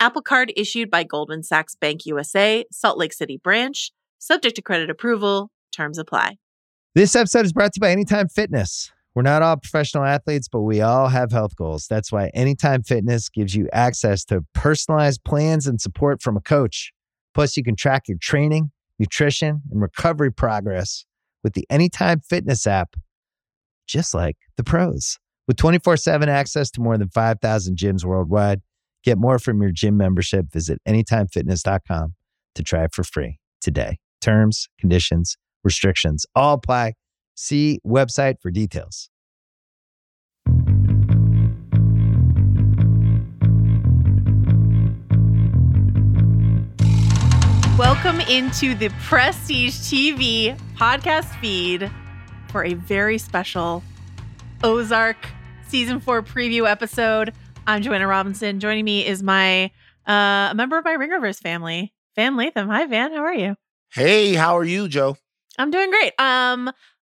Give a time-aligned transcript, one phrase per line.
[0.00, 4.88] Apple Card issued by Goldman Sachs Bank USA, Salt Lake City branch, subject to credit
[4.88, 5.50] approval.
[5.72, 6.38] Terms apply.
[6.94, 8.90] This episode is brought to you by Anytime Fitness.
[9.14, 11.86] We're not all professional athletes, but we all have health goals.
[11.86, 16.92] That's why Anytime Fitness gives you access to personalized plans and support from a coach.
[17.34, 21.04] Plus, you can track your training, nutrition, and recovery progress
[21.44, 22.96] with the Anytime Fitness app,
[23.86, 25.18] just like the pros.
[25.46, 28.62] With 24 7 access to more than 5,000 gyms worldwide,
[29.02, 30.52] Get more from your gym membership.
[30.52, 32.14] Visit anytimefitness.com
[32.54, 33.98] to try it for free today.
[34.20, 36.94] Terms, conditions, restrictions all apply.
[37.34, 39.08] See website for details.
[47.78, 51.90] Welcome into the Prestige TV podcast feed
[52.48, 53.82] for a very special
[54.62, 55.16] Ozark
[55.66, 57.32] season four preview episode.
[57.66, 58.60] I'm Joanna Robinson.
[58.60, 59.70] Joining me is my
[60.06, 62.66] uh, a member of my Ringerverse family, Van Lathan.
[62.66, 63.12] Hi, Van.
[63.12, 63.56] How are you?
[63.92, 65.16] Hey, how are you, Joe?
[65.58, 66.12] I'm doing great.
[66.18, 66.70] Um,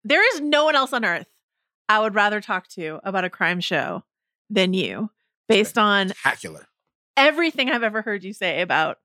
[0.04, 1.28] there is no one else on earth
[1.88, 4.04] I would rather talk to about a crime show
[4.50, 5.10] than you,
[5.48, 6.66] based on spectacular
[7.16, 8.98] everything I've ever heard you say about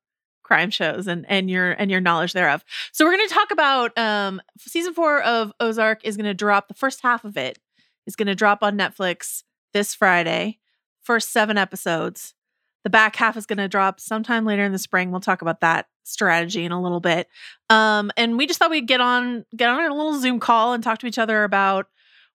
[0.43, 2.63] crime shows and and your and your knowledge thereof.
[2.93, 6.67] So we're going to talk about um season 4 of Ozark is going to drop
[6.67, 7.59] the first half of it
[8.05, 10.59] is going to drop on Netflix this Friday
[11.07, 12.35] first seven episodes.
[12.83, 15.09] The back half is going to drop sometime later in the spring.
[15.09, 17.27] We'll talk about that strategy in a little bit.
[17.69, 20.83] Um, and we just thought we'd get on get on a little Zoom call and
[20.83, 21.87] talk to each other about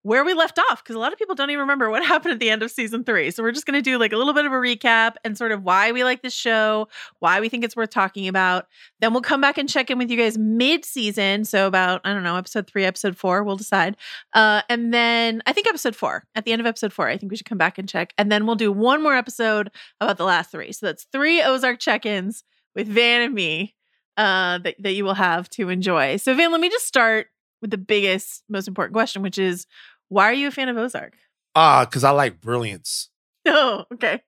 [0.02, 2.40] where we left off because a lot of people don't even remember what happened at
[2.40, 3.30] the end of season three.
[3.30, 5.52] So we're just going to do like a little bit of a recap and sort
[5.52, 6.88] of why we like this show,
[7.20, 8.66] why we think it's worth talking about.
[9.00, 11.44] Then we'll come back and check in with you guys mid season.
[11.44, 13.96] So about, I don't know, episode three, episode four, we'll decide.
[14.32, 17.30] Uh, and then I think episode four, at the end of episode four, I think
[17.30, 18.12] we should come back and check.
[18.18, 19.70] And then we'll do one more episode
[20.00, 20.72] about the last three.
[20.72, 23.74] So that's three Ozark check ins with Van and me
[24.16, 26.16] uh, that, that you will have to enjoy.
[26.16, 27.28] So, Van, let me just start
[27.62, 29.66] with the biggest, most important question, which is
[30.12, 31.14] why are you a fan of Ozark?
[31.56, 33.08] Ah, uh, because I like brilliance.
[33.44, 34.22] Oh, okay.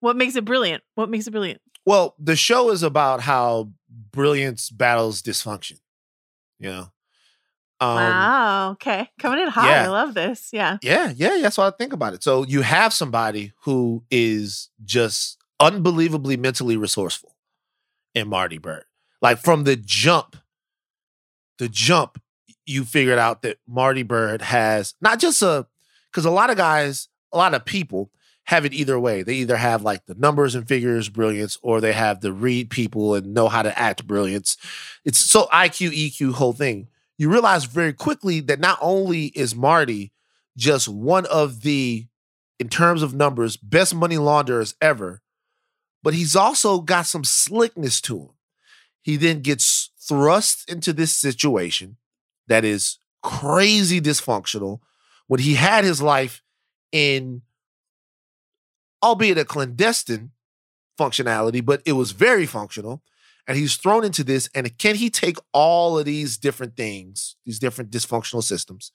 [0.00, 0.82] What makes it brilliant?
[0.94, 1.60] What makes it brilliant?
[1.84, 3.72] Well, the show is about how
[4.10, 5.80] brilliance battles dysfunction.
[6.58, 6.92] You know.
[7.78, 8.70] Um, wow.
[8.72, 9.10] Okay.
[9.20, 9.66] Coming in hot.
[9.68, 9.84] Yeah.
[9.84, 10.48] I love this.
[10.50, 10.78] Yeah.
[10.82, 11.12] Yeah.
[11.14, 11.40] Yeah.
[11.42, 12.22] That's what I think about it.
[12.22, 17.36] So you have somebody who is just unbelievably mentally resourceful
[18.14, 18.84] in Marty Byrde.
[19.20, 20.36] Like from the jump,
[21.58, 22.18] the jump,
[22.68, 25.66] you figured out that Marty Byrde has not just a
[26.10, 28.10] because a lot of guys, a lot of people
[28.44, 29.22] have it either way.
[29.22, 33.14] They either have like the numbers and figures brilliance, or they have the read people
[33.14, 34.56] and know how to act brilliance.
[35.04, 36.88] It's so IQ, EQ whole thing.
[37.18, 40.12] You realize very quickly that not only is Marty
[40.56, 42.06] just one of the,
[42.58, 45.20] in terms of numbers, best money launderers ever,
[46.02, 48.28] but he's also got some slickness to him.
[49.02, 51.96] He then gets thrust into this situation
[52.48, 54.80] that is crazy dysfunctional
[55.26, 56.42] when he had his life
[56.92, 57.42] in,
[59.02, 60.32] albeit a clandestine
[60.98, 63.02] functionality, but it was very functional.
[63.46, 64.50] And he's thrown into this.
[64.54, 68.92] And can he take all of these different things, these different dysfunctional systems,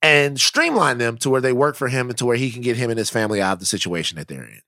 [0.00, 2.76] and streamline them to where they work for him and to where he can get
[2.76, 4.60] him and his family out of the situation that they're in?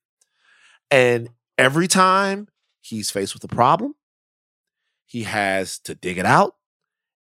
[0.90, 2.48] And every time
[2.81, 3.94] he's faced with a problem,
[5.06, 6.56] he has to dig it out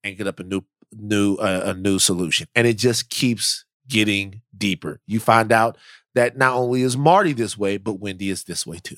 [0.04, 0.62] and get up a new
[0.92, 5.78] new uh, a new solution and it just keeps getting deeper you find out
[6.16, 8.98] that not only is marty this way but wendy is this way too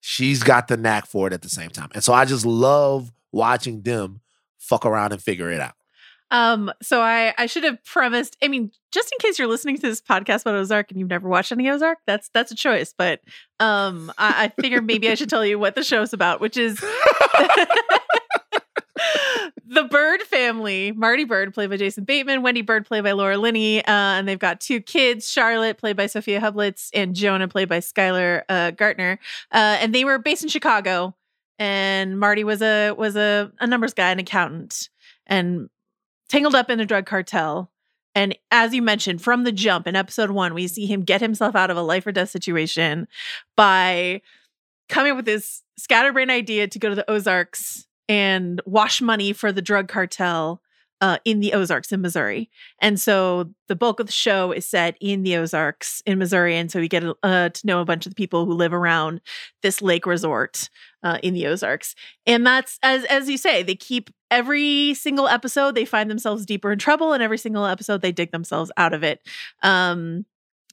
[0.00, 3.12] she's got the knack for it at the same time and so i just love
[3.32, 4.20] watching them
[4.58, 5.74] fuck around and figure it out
[6.32, 8.36] Um, so I I should have premised.
[8.40, 11.28] I mean, just in case you're listening to this podcast about Ozark and you've never
[11.28, 12.94] watched any Ozark, that's that's a choice.
[12.96, 13.20] But
[13.58, 16.78] um, I, I figured maybe I should tell you what the show's about, which is
[19.66, 20.92] the Byrde family.
[20.92, 24.38] Marty Byrde, played by Jason Bateman, Wendy Byrde, played by Laura Linney, uh, and they've
[24.38, 29.18] got two kids: Charlotte, played by Sophia Hublitz, and Jonah, played by Skylar uh, Gaertner.
[29.52, 31.14] Uh, and they were based in Chicago.
[31.58, 34.88] And Marty was a was a, a numbers guy, an accountant,
[35.26, 35.68] and
[36.28, 37.70] tangled up in a drug cartel.
[38.14, 41.54] And as you mentioned, from the jump in episode one, we see him get himself
[41.54, 43.06] out of a life or death situation
[43.56, 44.22] by
[44.88, 49.52] coming up with this scatterbrain idea to go to the Ozarks and wash money for
[49.52, 50.60] the drug cartel
[51.00, 52.50] uh, in the Ozarks in Missouri.
[52.80, 56.56] And so the bulk of the show is set in the Ozarks in Missouri.
[56.56, 59.20] And so we get uh, to know a bunch of the people who live around
[59.62, 60.68] this lake resort
[61.04, 61.94] uh, in the Ozarks.
[62.26, 66.72] And that's, as, as you say, they keep every single episode, they find themselves deeper
[66.72, 67.12] in trouble.
[67.12, 69.20] And every single episode, they dig themselves out of it.
[69.62, 70.26] Um,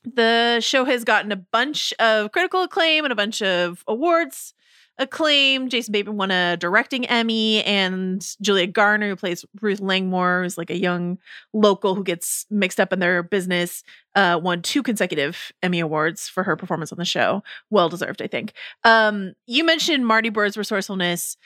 [0.03, 4.55] the show has gotten a bunch of critical acclaim and a bunch of awards
[4.99, 5.69] acclaim.
[5.69, 10.69] Jason Bateman won a directing Emmy, and Julia Garner, who plays Ruth Langmore, who's like
[10.69, 11.17] a young
[11.53, 13.83] local who gets mixed up in their business,
[14.15, 17.43] uh, won two consecutive Emmy awards for her performance on the show.
[17.69, 18.53] Well deserved, I think.
[18.83, 21.37] Um, you mentioned Marty Byrde's resourcefulness.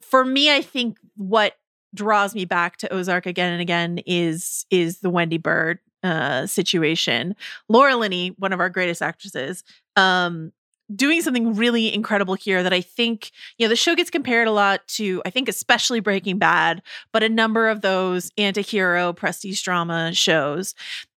[0.00, 1.56] For me, I think what
[1.94, 7.34] draws me back to Ozark again and again is is the Wendy Byrde uh, situation.
[7.68, 9.64] Laura Linney, one of our greatest actresses,
[9.96, 10.52] um,
[10.94, 14.52] doing something really incredible here that I think, you know, the show gets compared a
[14.52, 16.82] lot to, I think, especially Breaking Bad,
[17.12, 20.74] but a number of those anti hero prestige drama shows.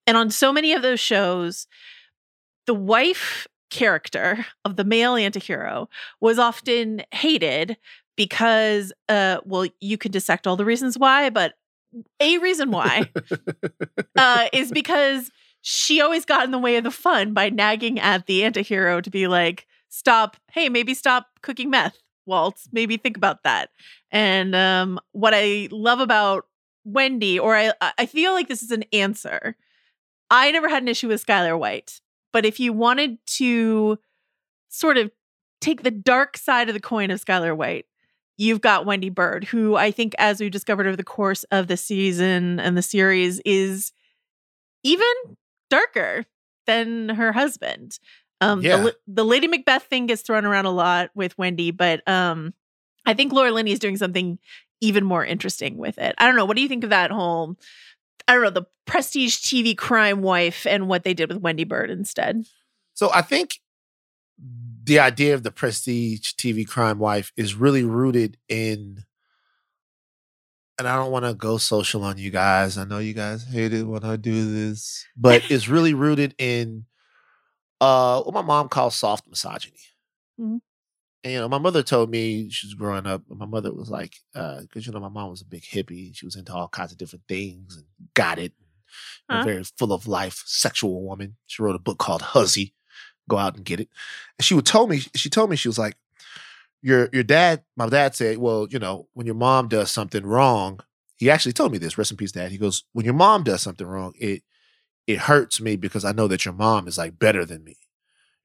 [0.08, 1.68] And on so many of those shows,
[2.68, 5.90] the wife character of the male anti hero
[6.22, 7.78] was often hated
[8.16, 11.54] because, uh, well, you could dissect all the reasons why, but
[12.20, 13.10] a reason why
[14.16, 15.32] uh, is because
[15.68, 19.10] she always got in the way of the fun by nagging at the antihero to
[19.10, 21.98] be like, stop, hey, maybe stop cooking meth,
[22.28, 22.60] Walt.
[22.72, 23.72] Maybe think about that.
[24.12, 26.46] And um, what I love about
[26.84, 29.56] Wendy, or I, I feel like this is an answer.
[30.30, 32.00] I never had an issue with Skyler White,
[32.32, 33.98] but if you wanted to
[34.70, 35.10] sort of
[35.62, 37.88] take the dark side of the coin of Skyler White,
[38.38, 41.78] you've got Wendy Byrde, who I think, as we discovered over the course of the
[41.78, 43.94] season and the series, is
[44.84, 45.08] even
[45.70, 46.26] darker
[46.68, 48.00] than her husband.
[48.42, 48.78] Um, Yeah.
[48.78, 52.54] the, the Lady Macbeth thing gets thrown around a lot with Wendy, but um,
[53.06, 54.40] I think Laura Linney is doing something
[54.82, 56.16] even more interesting with it.
[56.18, 56.46] I don't know.
[56.46, 57.56] What do you think of that whole?
[58.28, 61.92] I don't know the prestige TV crime wife and what they did with Wendy Byrde
[61.92, 62.46] instead.
[62.94, 63.60] So I think
[64.84, 69.04] the idea of the prestige TV crime wife is really rooted in,
[70.78, 72.78] and I don't want to go social on you guys.
[72.78, 76.86] I know you guys hate it when I do this, but it's really rooted in
[77.82, 79.78] uh what my mom calls soft misogyny.
[80.40, 80.60] Mhm.
[81.24, 83.24] And you know, my mother told me she was growing up.
[83.30, 86.16] My mother was like, because you know, my mom was a big hippie.
[86.16, 88.54] She was into all kinds of different things and got it.
[89.30, 89.44] A Huh.
[89.44, 91.36] very full of life, sexual woman.
[91.48, 92.74] She wrote a book called Huzzy
[93.28, 93.90] go out and get it.
[94.38, 95.96] And she would told me, she told me, she was like,
[96.82, 100.80] Your your dad, my dad said, Well, you know, when your mom does something wrong,
[101.16, 102.52] he actually told me this, rest in peace, dad.
[102.52, 104.44] He goes, When your mom does something wrong, it
[105.08, 107.78] it hurts me because I know that your mom is like better than me.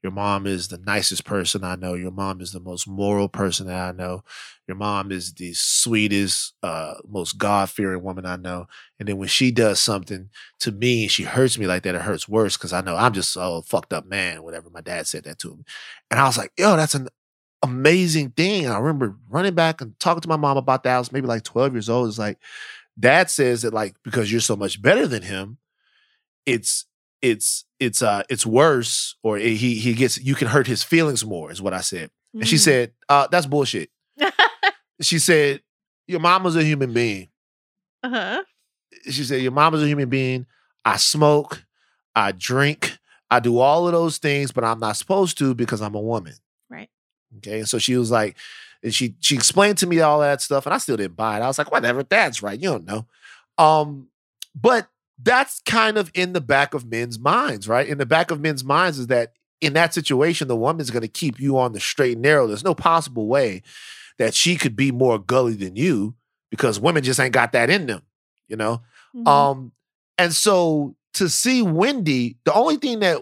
[0.02, 1.94] Your mom is the nicest person I know.
[1.94, 4.24] Your mom is the most moral person that I know.
[4.66, 8.66] Your mom is the sweetest, uh, most God fearing woman I know.
[8.98, 12.02] And then when she does something to me and she hurts me like that, it
[12.02, 14.70] hurts worse because I know I'm just a fucked up man, whatever.
[14.70, 15.64] My dad said that to me.
[16.10, 17.08] And I was like, yo, that's an
[17.62, 18.66] amazing thing.
[18.68, 20.96] I remember running back and talking to my mom about that.
[20.96, 22.08] I was maybe like 12 years old.
[22.08, 22.38] It's like,
[22.98, 25.58] dad says that like because you're so much better than him,
[26.46, 26.86] it's
[27.22, 31.50] it's it's uh it's worse or he he gets you can hurt his feelings more
[31.50, 32.10] is what I said.
[32.32, 32.60] And she Mm.
[32.60, 33.90] said, uh, that's bullshit.
[35.02, 35.62] She said,
[36.06, 37.28] Your mama's a human being.
[38.02, 38.42] uh-huh.
[39.10, 40.46] She said, Your mama's a human being.
[40.84, 41.64] I smoke,
[42.14, 42.98] I drink,
[43.30, 46.34] I do all of those things, but I'm not supposed to because I'm a woman.
[47.38, 47.60] Okay.
[47.60, 48.36] And so she was like,
[48.82, 51.42] and she she explained to me all that stuff, and I still didn't buy it.
[51.42, 52.58] I was like, whatever, that's right.
[52.58, 53.06] You don't know.
[53.58, 54.08] Um,
[54.54, 54.88] but
[55.22, 57.86] that's kind of in the back of men's minds, right?
[57.86, 61.08] In the back of men's minds is that in that situation, the woman's going to
[61.08, 62.46] keep you on the straight and narrow.
[62.46, 63.62] There's no possible way
[64.18, 66.14] that she could be more gully than you
[66.50, 68.02] because women just ain't got that in them,
[68.48, 68.80] you know?
[69.14, 69.28] Mhm.
[69.28, 69.72] Um,
[70.16, 73.18] and so to see Wendy, the only thing that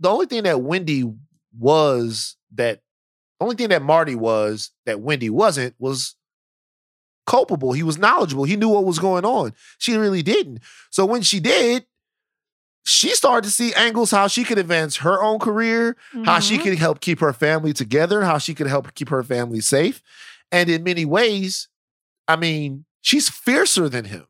[0.00, 1.04] the only thing that Wendy
[1.58, 2.82] was that
[3.38, 6.16] the only thing that Marty was that Wendy wasn't was
[7.26, 7.72] culpable.
[7.72, 8.44] He was knowledgeable.
[8.44, 9.52] He knew what was going on.
[9.78, 10.60] She really didn't.
[10.90, 11.86] So when she did,
[12.84, 16.62] she started to see angles how she could advance her own career, how she Mhm.
[16.62, 20.02] could help keep her family together, how she could help keep her family safe.
[20.50, 21.68] And in many ways,
[22.26, 24.26] I mean, she's fiercer than him.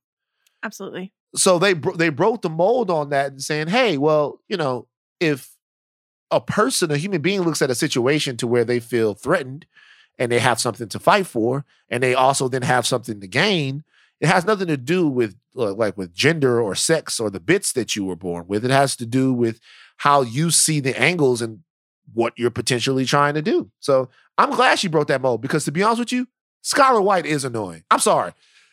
[0.65, 1.13] Absolutely.
[1.37, 4.89] So they bro- they broke the mold on that and saying, "Hey, well, you know,
[5.21, 5.51] if
[6.31, 9.67] a person, a human being looks at a situation to where they feel threatened
[10.19, 13.85] and they have something to fight for and they also then have something to gain,
[14.21, 17.73] it has nothing to do with uh, like with gender or sex or the bits
[17.73, 18.65] that you were born with.
[18.65, 19.61] It has to do with
[19.99, 21.61] how you see the angles and
[22.13, 23.71] what you're potentially trying to do.
[23.81, 26.27] So I'm glad she broke that mold because to be honest with you,
[26.65, 27.85] Skyler White is annoying.
[27.91, 28.33] I'm sorry.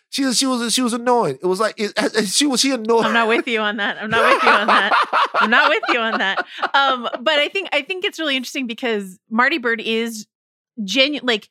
[0.10, 1.38] She was she was she was annoying.
[1.42, 3.06] It was like it, she was she annoyed.
[3.06, 4.02] I'm not with you on that.
[4.02, 4.94] I'm not with you on that.
[5.36, 6.46] I'm not with you on that.
[6.74, 10.28] Um, but I think I think it's really interesting because Marty Byrde is
[10.84, 11.26] genuine.
[11.26, 11.50] Like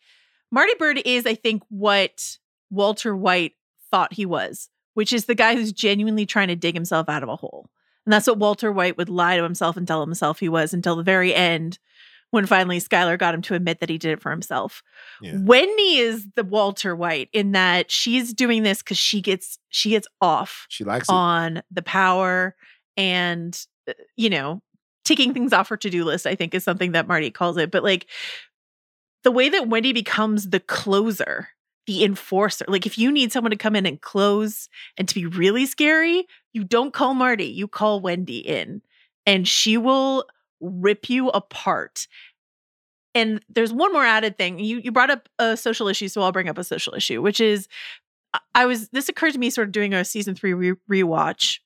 [0.50, 2.38] Marty Byrde is, I think, what
[2.70, 3.54] Walter White
[3.90, 7.28] thought he was, which is the guy who's genuinely trying to dig himself out of
[7.28, 7.70] a hole.
[8.04, 10.96] And that's what Walter White would lie to himself and tell himself he was until
[10.96, 11.78] the very end,
[12.34, 14.82] when finally Skyler got him to admit that he did it for himself.
[15.22, 15.38] Yeah.
[15.40, 20.06] Wendy is the Walter White in that she's doing this because she gets she gets
[20.20, 21.12] off She likes it.
[21.12, 22.54] on the power
[22.96, 24.62] and uh, you know
[25.04, 27.82] ticking things off her to-do list i think is something that marty calls it but
[27.82, 28.06] like
[29.24, 31.48] the way that wendy becomes the closer
[31.86, 35.26] the enforcer like if you need someone to come in and close and to be
[35.26, 38.80] really scary you don't call marty you call wendy in
[39.26, 40.24] and she will
[40.60, 42.06] rip you apart
[43.14, 46.32] and there's one more added thing you you brought up a social issue so i'll
[46.32, 47.68] bring up a social issue which is
[48.54, 51.58] I- was this occurred to me sort of doing a season three re- rewatch.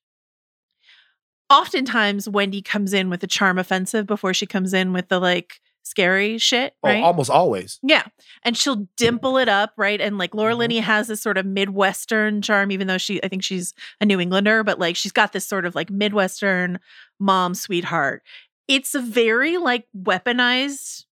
[1.51, 5.61] Oftentimes, Wendy comes in with a charm offensive before she comes in with the like
[5.83, 7.81] scary shit, Oh, almost always.
[7.83, 8.05] yeah,
[8.43, 9.99] and she'll dimple it up, right?
[9.99, 10.59] And like Laura Mhm.
[10.59, 14.21] Linney has this sort of midwestern charm, even though she, I think she's a New
[14.21, 16.81] Englander, but like she's got this sort of like midwestern
[17.19, 18.23] mom sweetheart.
[18.69, 21.07] It's a very like weaponized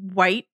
[0.00, 0.46] white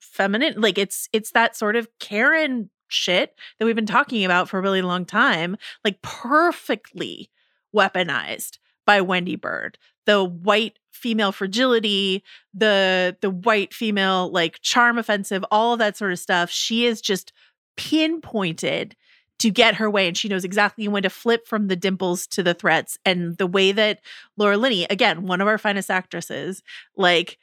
[0.00, 4.58] feminine like it's it's that sort of karen shit that we've been talking about for
[4.58, 7.30] a really long time like perfectly
[7.74, 9.76] weaponized by wendy byrde
[10.06, 12.22] the white female fragility
[12.52, 16.50] the the white female like charm offensive all of that sort of stuff.
[16.50, 17.32] She is just
[17.76, 18.96] pinpointed
[19.40, 22.42] to get her way and she knows exactly when to flip from the dimples to
[22.42, 24.00] the threats and the way that
[24.36, 26.62] laura linney again one of our finest actresses
[26.96, 27.36] like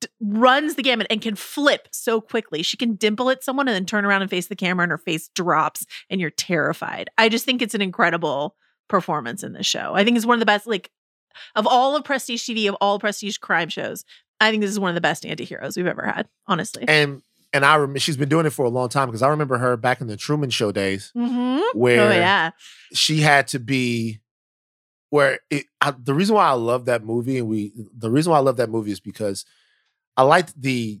[0.00, 2.62] d- runs the gamut and can flip so quickly.
[2.62, 4.98] She can dimple at someone and then turn around and face the camera and her
[4.98, 7.08] face drops and you're terrified.
[7.18, 8.56] I just think it's an incredible
[8.88, 9.92] performance in this show.
[9.94, 10.90] I think it's one of the best like
[11.56, 14.04] of all of prestige TV of all prestige crime shows.
[14.40, 16.84] I think this is one of the best anti-heroes we've ever had, honestly.
[16.88, 19.58] And and I remember she's been doing it for a long time because I remember
[19.58, 21.62] her back in the Truman Show days Mhm.
[21.74, 22.50] where Oh yeah.
[22.94, 24.20] she had to be
[25.10, 28.38] where it, I, the reason why I love that movie and we the reason why
[28.38, 29.44] I love that movie is because
[30.16, 31.00] I liked the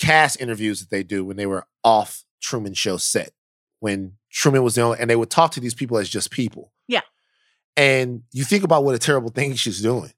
[0.00, 3.30] cast interviews that they do when they were off Truman Show set
[3.80, 6.72] when Truman was the only and they would talk to these people as just people.
[6.88, 7.00] Yeah.
[7.76, 10.12] And you think about what a terrible thing she's doing.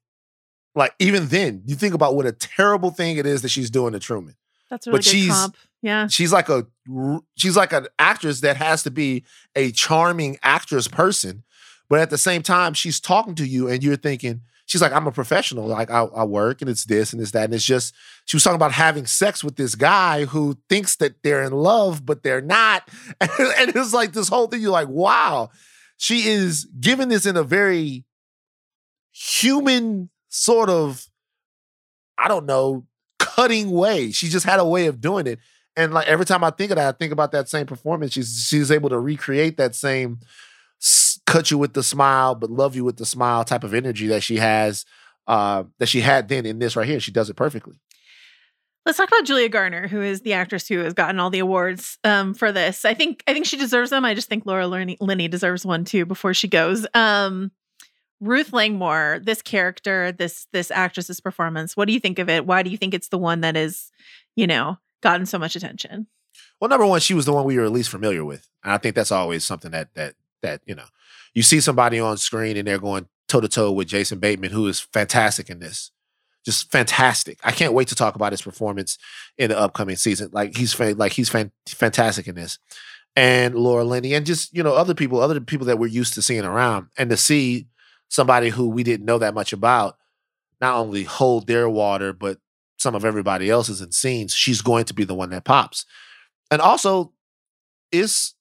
[0.75, 3.93] Like even then, you think about what a terrible thing it is that she's doing
[3.93, 4.35] to Truman
[4.69, 5.55] That's really but she's- comp.
[5.81, 6.07] Yeah.
[6.07, 6.65] she's like a
[7.35, 11.43] she's like an actress that has to be a charming actress person
[11.89, 15.07] but at the same time she's talking to you and you're thinking she's like i'm
[15.07, 15.67] a professional.
[15.67, 17.45] Like i, I work and it's this and it's that.
[17.45, 17.93] And it's just
[18.25, 22.05] she was talking about having sex with this guy who thinks that they're in love
[22.05, 22.87] but they're not.
[23.19, 25.49] And, and it's like this whole thing you're like wow.
[25.97, 28.03] She is giving this in a very
[29.11, 31.05] human sort of
[32.17, 32.87] i don't know
[33.35, 34.11] cutting way.
[34.11, 35.39] She just had a way of doing it.
[35.75, 38.13] And like every time I think of that, I think about that same performance.
[38.13, 40.19] She's she's able to recreate that same
[41.25, 44.23] cut you with the smile, but love you with the smile type of energy that
[44.23, 44.85] she has,
[45.27, 46.99] uh, that she had then in this right here.
[46.99, 47.79] She does it perfectly.
[48.85, 51.97] Let's talk about Julia Garner, who is the actress who has gotten all the awards
[52.03, 52.83] um, for this.
[52.83, 54.03] I think I think she deserves them.
[54.03, 56.85] I just think Laura Linney, deserves one too before she goes.
[56.93, 57.51] Um,
[58.19, 61.77] Ruth Langmore, this character, this this actress's performance.
[61.77, 62.45] What do you think of it?
[62.45, 63.89] Why do you think it's the one that is,
[64.35, 66.07] you know, gotten so much attention?
[66.59, 68.95] Well, number one, she was the one we were least familiar with, and I think
[68.95, 70.85] that's always something that that that you know,
[71.33, 74.67] you see somebody on screen and they're going toe to toe with Jason Bateman, who
[74.67, 75.91] is fantastic in this,
[76.45, 77.39] just fantastic.
[77.43, 78.97] I can't wait to talk about his performance
[79.37, 80.29] in the upcoming season.
[80.31, 82.59] Like he's like he's fan- fantastic in this,
[83.15, 86.21] and Laura Linney, and just you know other people, other people that we're used to
[86.21, 87.67] seeing around, and to see
[88.09, 89.97] somebody who we didn't know that much about,
[90.61, 92.37] not only hold their water, but
[92.77, 95.85] some of everybody else's in scenes, she's going to be the one that pops.
[96.51, 97.13] And also,
[97.91, 98.35] it's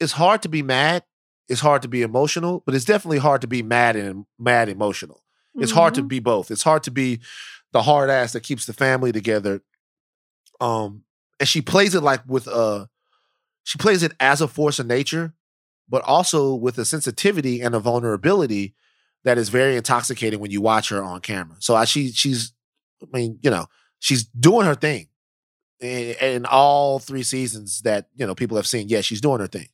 [0.00, 1.04] it's hard to be mad.
[1.48, 5.22] It's hard to be emotional, but it's definitely hard to be mad and mad emotional.
[5.56, 6.08] It's hard to Mhm.
[6.08, 6.50] be both.
[6.50, 7.20] It's hard to be
[7.72, 9.62] the hard ass that keeps the family together.
[10.60, 11.04] Um,
[11.38, 12.88] and she plays it like with a,
[13.62, 15.34] she plays it as a force of nature,
[15.88, 18.74] but also with a sensitivity and a vulnerability
[19.24, 21.56] that is very intoxicating when you watch her on camera.
[21.60, 22.52] So I, she, she's,
[23.02, 23.66] I mean, you know,
[23.98, 25.08] she's doing her thing
[25.80, 28.88] in, in all three seasons that you know people have seen.
[28.88, 29.68] Yeah, she's doing her thing.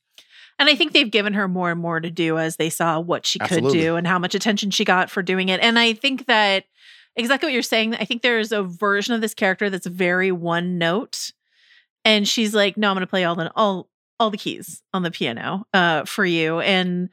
[0.61, 3.25] And I think they've given her more and more to do as they saw what
[3.25, 3.81] she could Absolutely.
[3.81, 5.59] do and how much attention she got for doing it.
[5.61, 6.67] And I think that
[7.17, 10.76] exactly what you're saying, I think there's a version of this character that's very one
[10.76, 11.33] note.
[12.05, 13.88] And she's like, No, I'm gonna play all the all
[14.21, 16.61] all the keys on the piano uh for you.
[16.61, 17.09] And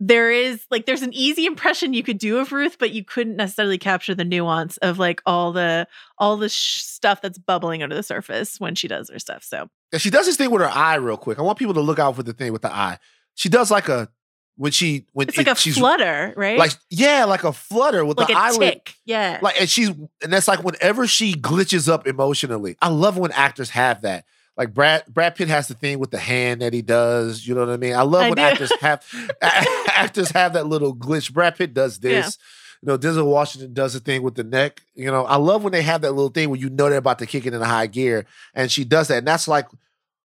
[0.00, 3.36] there is like there's an easy impression you could do of Ruth, but you couldn't
[3.36, 7.94] necessarily capture the nuance of like all the all the sh- stuff that's bubbling under
[7.94, 9.42] the surface when she does her stuff.
[9.42, 11.38] So And she does this thing with her eye real quick.
[11.38, 12.98] I want people to look out for the thing with the eye.
[13.34, 14.08] She does like a
[14.56, 16.58] when she when it's like a she's flutter, right?
[16.58, 18.72] like yeah, like a flutter with like the a eyelid.
[18.72, 18.94] tick.
[19.04, 19.38] Yeah.
[19.40, 22.76] Like and she's and that's like whenever she glitches up emotionally.
[22.82, 24.24] I love when actors have that.
[24.56, 27.46] Like Brad Brad Pitt has the thing with the hand that he does.
[27.46, 27.94] You know what I mean?
[27.94, 28.42] I love I when do.
[28.42, 29.04] actors have
[29.40, 31.32] actors have that little glitch.
[31.32, 32.36] Brad Pitt does this.
[32.82, 34.82] You know, Denzel Washington does the thing with the neck.
[34.94, 37.18] You know, I love when they have that little thing where you know they're about
[37.20, 39.18] to kick it in a high gear, and she does that.
[39.18, 39.66] And that's like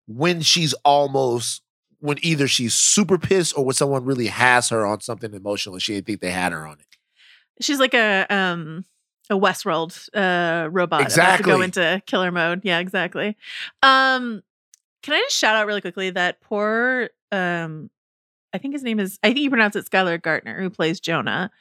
[0.07, 1.61] when she's almost
[1.99, 5.81] when either she's super pissed or when someone really has her on something emotional and
[5.81, 6.85] she didn't think they had her on it.
[7.61, 8.85] She's like a um
[9.29, 11.51] a Westworld uh robot about to Exactly.
[11.51, 12.61] go into killer mode.
[12.63, 13.35] Yeah, exactly.
[13.83, 14.41] Um
[15.03, 17.89] can I just shout out really quickly that poor um
[18.53, 21.51] I think his name is I think you pronounce it Skylar Gaertner who plays Jonah.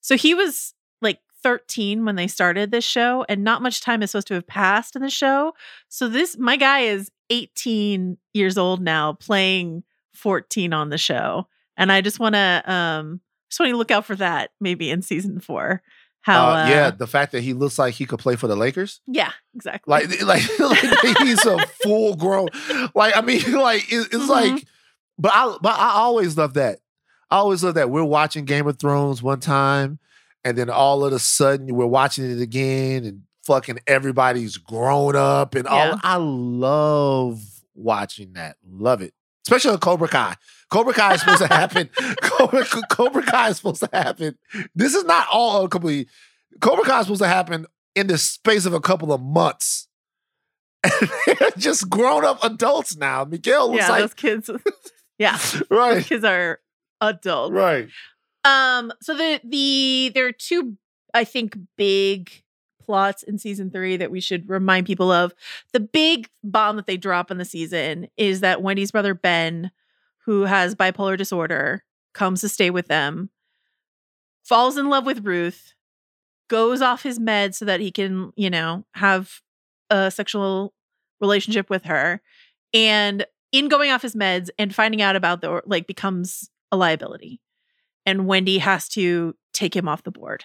[0.00, 4.10] So he was like 13 when they started this show and not much time is
[4.10, 5.52] supposed to have passed in the show.
[5.88, 9.82] So this my guy is 18 years old now playing
[10.14, 11.46] 14 on the show.
[11.76, 15.02] And I just want to um just want to look out for that maybe in
[15.02, 15.82] season 4.
[16.22, 18.56] How Uh, uh, yeah, the fact that he looks like he could play for the
[18.56, 19.90] Lakers, Yeah, exactly.
[19.90, 22.48] like like, like he's a full grown.
[22.94, 24.28] Like I mean, like it, it's Mhm.
[24.28, 24.64] like,
[25.18, 26.80] but I but I always love that.
[27.30, 29.98] I always love that we're watching Game of Thrones one time,
[30.44, 35.54] and then all of a sudden we're watching it again, and fucking everybody's grown up,
[35.54, 35.90] and Yeah.
[35.92, 36.00] all.
[36.02, 37.42] I love
[37.74, 38.56] watching that.
[38.66, 39.14] Love it,
[39.46, 40.36] especially on Cobra Kai.
[40.70, 41.90] Cobra Kai is supposed to happen.
[42.22, 44.38] Cobra, Cobra Kai is supposed to happen.
[44.74, 46.08] This is not all a complete.
[46.60, 49.86] Cobra Kai is supposed to happen in the space of a couple of months.
[50.84, 53.24] And they're just grown up adults now.
[53.24, 54.50] Miguel looks yeah, like those kids
[55.18, 55.38] Yeah,
[55.70, 56.60] right, those kids are
[57.00, 57.52] adults.
[57.52, 57.88] right.
[58.44, 60.76] Um, so the the there are two,
[61.12, 62.30] I think, big
[62.80, 65.34] plots in season three that we should remind people of.
[65.72, 69.70] The big bomb that they drop in the season is that Wendy's brother Ben,
[70.24, 71.84] who has bipolar disorder,
[72.14, 73.28] comes to stay with them,
[74.42, 75.74] falls in love with Ruth,
[76.48, 79.42] goes off his meds so that he can, you know, have
[79.90, 80.72] a sexual
[81.20, 82.22] relationship with her.
[82.72, 87.40] And in going off his meds and finding out about the like becomes a liability
[88.08, 90.44] and Wendy has to take him off the board.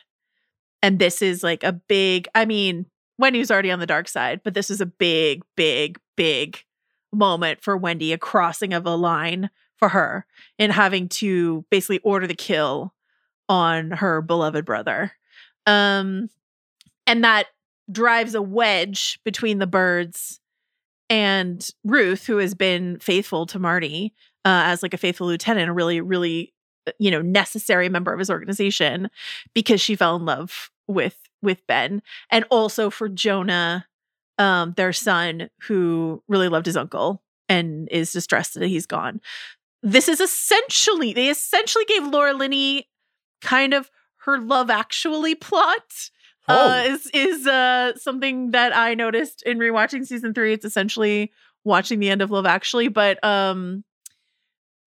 [0.82, 4.42] And this is like a big, I mean, Wendy was already on the dark side,
[4.44, 6.60] but this is a big, big, big
[7.14, 10.26] moment for Wendy, a crossing of a line for her
[10.58, 12.94] in having to basically order the kill
[13.48, 15.14] on her beloved brother.
[15.66, 16.30] Um,
[17.08, 17.48] and that
[17.90, 20.42] drives a wedge between the Byrdes
[21.10, 24.14] and Ruth, who has been faithful to Marty
[24.46, 26.54] uh, as like a faithful lieutenant, a really, really,
[26.88, 29.10] uh, you know, necessary member of his organization
[29.54, 33.86] because she fell in love with with Ben, and also for Jonah,
[34.38, 39.22] um, their son, who really loved his uncle and is distressed that he's gone.
[39.82, 42.88] This is essentially they essentially gave Laura Linney
[43.42, 43.90] kind of
[44.26, 46.10] her love actually plot
[46.48, 50.54] uh, is is uh something that I noticed in rewatching season three.
[50.54, 51.32] It's essentially
[51.64, 53.84] watching the end of Love Actually, but um,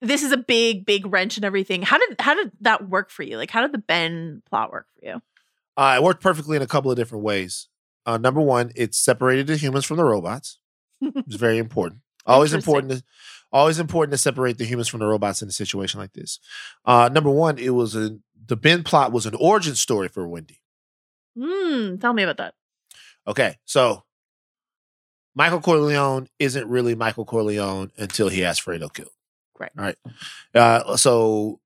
[0.00, 1.82] this is a big, big wrench and everything.
[1.82, 3.36] How did how did that work for you?
[3.36, 5.22] Like, how did the Ben plot work for you?
[5.76, 7.68] Uh, it worked perfectly in a couple of different ways.
[8.04, 10.58] Uh, number one, it separated the humans from the robots.
[11.00, 12.02] It's very important.
[12.24, 12.92] Always important.
[12.92, 13.02] To,
[13.52, 16.40] always important to separate the humans from the robots in a situation like this.
[16.84, 20.60] Uh, number one, it was a the Ben plot was an origin story for Wendy.
[21.38, 21.96] Hmm.
[21.96, 22.54] Tell me about that.
[23.26, 24.04] Okay, so
[25.34, 29.10] Michael Corleone isn't really Michael Corleone until he has Fredo killed.
[29.58, 29.72] Right.
[29.78, 29.96] All right.
[30.54, 31.60] Uh, so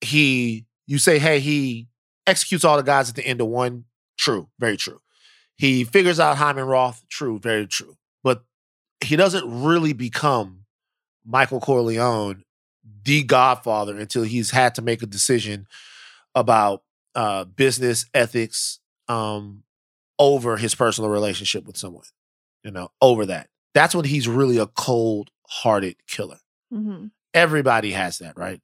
[0.00, 1.88] he, you say, hey, he
[2.26, 3.84] executes all the guys at the end of one.
[4.18, 5.00] True, very true.
[5.56, 7.04] He figures out Hyman Roth.
[7.08, 7.96] True, very true.
[8.22, 8.44] But
[9.02, 10.64] he doesn't really become
[11.24, 12.44] Michael Corleone
[13.04, 15.66] the godfather until he's had to make a decision
[16.34, 16.82] about
[17.14, 19.62] uh, business ethics um,
[20.18, 22.04] over his personal relationship with someone.
[22.62, 23.48] You know, over that.
[23.74, 26.38] That's when he's really a cold hearted killer.
[26.72, 27.10] Mhm.
[27.34, 28.60] Everybody has that, right?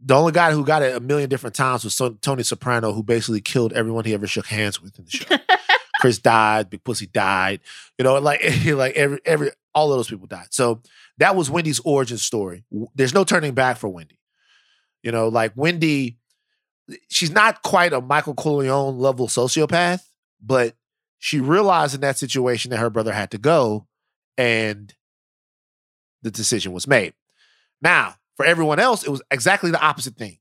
[0.00, 3.40] The only guy who got it a million different times was Tony Soprano, who basically
[3.40, 5.36] killed everyone he ever shook hands with in the show.
[6.00, 7.60] Chris died, Big Pussy died,
[7.98, 10.48] you know, like like every every all of those people died.
[10.50, 10.82] So
[11.18, 12.64] that was Wendy's origin story.
[12.94, 14.18] There's no turning back for Wendy.
[15.02, 16.18] You know, like Wendy,
[17.08, 20.02] she's not quite a Michael Corleone level sociopath,
[20.40, 20.74] but
[21.18, 23.86] she realized in that situation that her brother had to go,
[24.36, 24.94] and
[26.22, 27.14] the decision was made.
[27.80, 30.38] Now, for everyone else, it was exactly the opposite thing.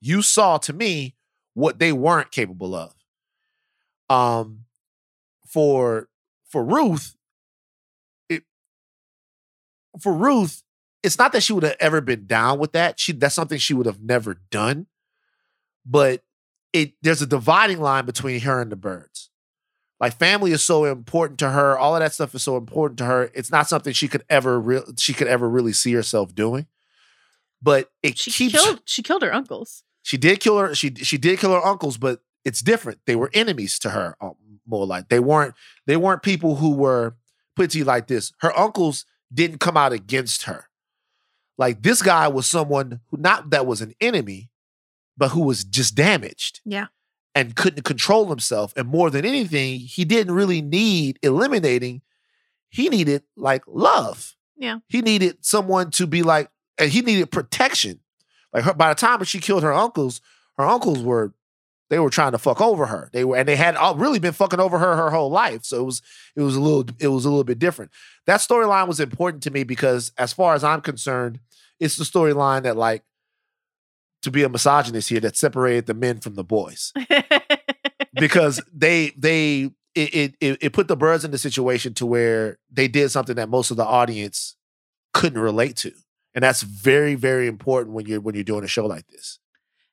[0.00, 1.16] You saw to me
[1.54, 2.94] what they weren't capable of.
[4.08, 4.64] Um,
[5.46, 6.08] for
[6.48, 7.16] for Ruth,
[8.28, 8.44] it
[10.00, 10.62] for Ruth,
[11.02, 13.00] it's not that she would have ever been down with that.
[13.00, 14.86] She that's something she would have never done.
[15.84, 16.22] But
[16.72, 19.27] it there's a dividing line between her and the Byrdes.
[20.00, 21.76] Like family is so important to her.
[21.76, 23.30] All of that stuff is so important to her.
[23.34, 26.66] It's not something she could ever re- she could ever really see herself doing.
[27.60, 29.82] But it She keeps killed she killed her uncles.
[30.02, 30.74] she did kill her.
[30.74, 33.00] She she did kill her uncles, but it's different.
[33.06, 34.16] They were enemies to her.
[34.20, 34.30] uh,
[34.66, 35.54] More like they weren't
[35.86, 37.16] they weren't people who were
[37.56, 38.32] put to you like this.
[38.40, 40.66] Her uncles didn't come out against her.
[41.58, 44.50] Like this guy was someone who not that was an enemy,
[45.16, 46.86] but who was just damaged Yeah.
[47.34, 48.72] And couldn't control himself.
[48.76, 52.02] And more than anything, he didn't really need eliminating.
[52.68, 54.34] He needed like love.
[54.56, 54.78] Yeah.
[54.88, 58.00] He needed someone to be like, and he needed protection.
[58.52, 60.20] Like her, by the time she killed her uncles,
[60.56, 61.32] her uncles were
[61.90, 63.08] they were trying to fuck over her.
[63.12, 65.64] They were, and they had all, really been fucking over her her whole life.
[65.64, 66.02] So it was
[66.36, 67.90] it was a little it was a little bit different.
[68.26, 71.40] That storyline was important to me because, as far as I'm concerned,
[71.80, 73.04] it's the storyline that like
[74.22, 76.92] to be a misogynist here that separated the men from the boys
[78.14, 82.88] because they they it, it it put the Byrdes in the situation to where they
[82.88, 84.56] did something that most of the audience
[85.14, 85.92] couldn't relate to
[86.34, 89.38] and that's very very important when you're when you're doing a show like this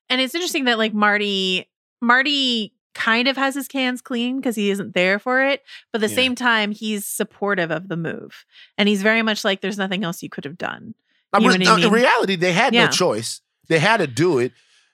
[0.08, 1.68] And it's interesting that like Marty,
[2.00, 5.62] Marty kind of has his cans clean because he isn't there for it,
[5.92, 6.22] but at the Yeah.
[6.22, 8.46] same time, he's supportive of the move,
[8.78, 10.94] and he's very much like, "There's nothing else you could have done."
[11.32, 12.86] I You know mean, I uh, in reality they had Yeah.
[12.86, 14.52] no choice they had to do it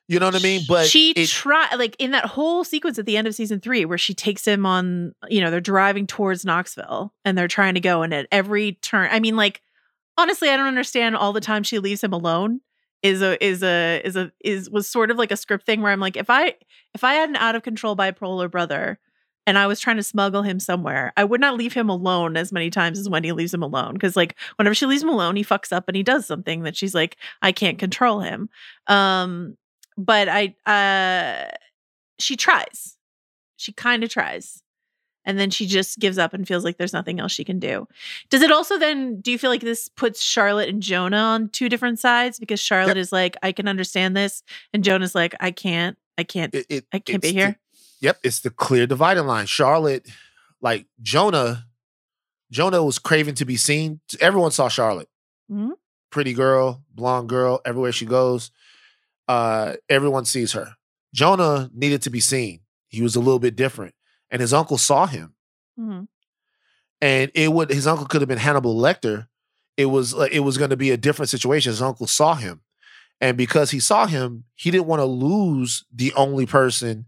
[0.08, 3.06] you know what i mean but she it, tried like in that whole sequence at
[3.06, 6.44] the end of season three where she takes him on, you know, they're driving towards
[6.44, 9.62] Knoxville and they're trying to go, and at every turn, I mean, like
[10.18, 12.60] honestly, I don't understand all the time she leaves him alone.
[13.02, 15.90] Is a is a is a is was sort of like a script thing where
[15.90, 16.54] I'm like, if I
[16.94, 19.00] if I had an out of control bipolar brother
[19.46, 22.52] and I was trying to smuggle him somewhere, I would not leave him alone as
[22.52, 23.96] many times as Wendy leaves him alone.
[23.96, 26.76] Cause like whenever she leaves him alone, he fucks up and he does something that
[26.76, 28.48] she's like, I can't control him.
[28.86, 29.56] Um,
[29.96, 31.50] but I uh
[32.18, 32.96] she tries.
[33.56, 34.62] She kind of tries.
[35.24, 37.86] And then she just gives up and feels like there's nothing else she can do.
[38.28, 41.68] Does it also then do you feel like this puts Charlotte and Jonah on two
[41.68, 45.96] different sides because Charlotte is like I can understand this and Jonah's like I can't
[46.18, 47.58] I can't it, it I can't be here.
[48.02, 50.06] Yep it's the clear dividing line charlotte
[50.60, 51.64] like jonah
[52.50, 55.08] jonah was craving to be seen everyone saw charlotte
[55.50, 55.72] Mhm.
[56.10, 58.50] pretty girl blonde girl everywhere she goes
[59.28, 60.74] uh everyone sees her
[61.14, 63.94] jonah needed to be seen he was a little bit different
[64.30, 65.34] and his uncle saw him
[65.80, 66.08] Mhm.
[67.00, 69.26] and it would his uncle could have been Hannibal Lecter.
[69.78, 71.70] It was like it was going to be a different situation.
[71.70, 72.60] His uncle saw him,
[73.22, 77.06] and because he saw him, he didn't want to lose the only person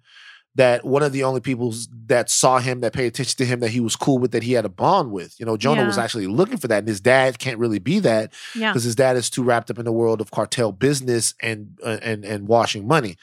[0.56, 1.74] that one of the only people
[2.06, 4.52] that saw him, that paid attention to him, that he was cool with, that he
[4.52, 5.34] had a bond with.
[5.40, 8.32] You know, Jonah was actually looking for that, and his dad can't really be that
[8.54, 8.70] Yeah.
[8.70, 11.98] because his dad is too wrapped up in the world of cartel business and uh,
[12.02, 13.16] and and washing money.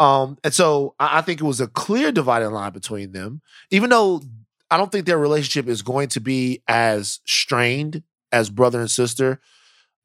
[0.00, 3.90] Um, and so I, I think it was a clear dividing line between them, even
[3.90, 4.22] though
[4.70, 9.40] I don't think their relationship is going to be as strained as brother and sister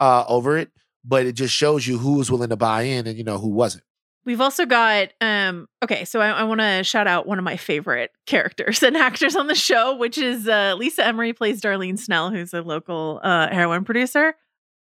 [0.01, 0.69] uh, over it.
[1.05, 3.47] But it just shows you who was willing to buy in and you know who
[3.47, 3.85] wasn't.
[4.27, 7.55] We've also got um okay, so I, I want to shout out one of my
[7.55, 12.29] favorite characters and actors on the show, which is uh Lisa Emery plays Darlene Snell,
[12.29, 14.35] who's a local uh heroin producer.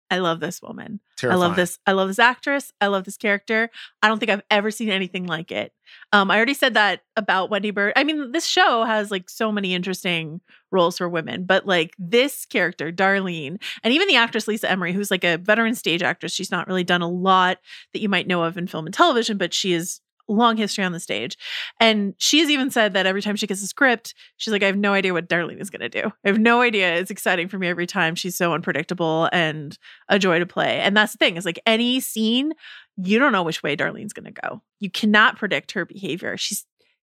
[0.09, 0.99] I love this woman.
[1.17, 1.41] Terrifying.
[1.41, 1.79] I love this.
[1.85, 2.71] I love this actress.
[2.79, 3.69] I love this character.
[4.01, 5.73] I don't think I've ever seen anything like it.
[6.13, 7.93] Um, I already said that about Wendy Byrde.
[7.95, 10.41] I mean, this show has like so many interesting
[10.71, 15.11] roles for women, but like this character, Darlene, and even the actress Lisa Emery, who's
[15.11, 16.33] like a veteran stage actress.
[16.33, 17.57] She's not really done a lot
[17.93, 20.91] that you might know of in film and television, but she is long history on
[20.91, 21.37] the stage.
[21.79, 24.77] And she's even said that every time she gets a script, she's like, I have
[24.77, 26.11] no idea what Darlene is going to do.
[26.25, 26.95] I have no idea.
[26.95, 28.15] It's exciting for me every time.
[28.15, 29.77] She's so unpredictable and
[30.09, 30.79] a joy to play.
[30.79, 32.53] And that's the thing is like any scene,
[32.97, 34.61] you don't know which way Darlene's going to go.
[34.79, 36.37] You cannot predict her behavior.
[36.37, 36.65] She's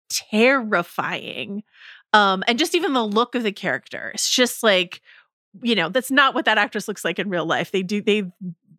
[0.09, 1.62] terrifying.
[2.12, 5.00] Um, and just even the look of the character, it's just like,
[5.62, 7.70] you know, that's not what that actress looks like in real life.
[7.70, 8.31] They do, they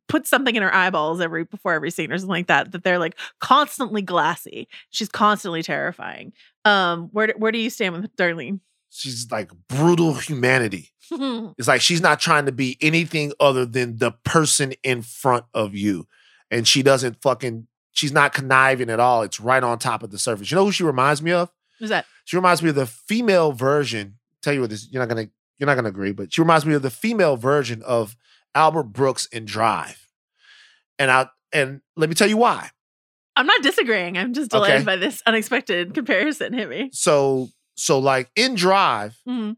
[0.07, 2.99] put something in her eyeballs every before every scene or something like that that they're
[2.99, 6.31] like constantly glassy she's constantly terrifying
[6.65, 10.89] um where where do you stand with darlene She's like brutal humanity.
[11.57, 15.75] It's like she's not trying to be anything other than the person in front of
[15.75, 16.07] you.
[16.51, 19.21] And she doesn't fucking, she's not conniving at all.
[19.21, 20.51] It's right on top of the surface.
[20.51, 21.49] You know who she reminds me of?
[21.79, 24.15] who's that She reminds me of the female version.
[24.41, 26.73] Tell you what this, you're not gonna, you're not gonna agree, but she reminds me
[26.73, 28.17] of the female version of
[28.57, 30.07] Albert Brooks in Drive.
[30.99, 32.69] And I and let me tell you why.
[33.37, 34.83] i'm not disagreeing i'm just delighted Okay.
[34.85, 39.55] by this unexpected comparison hit me So so like in Drive, Mhm.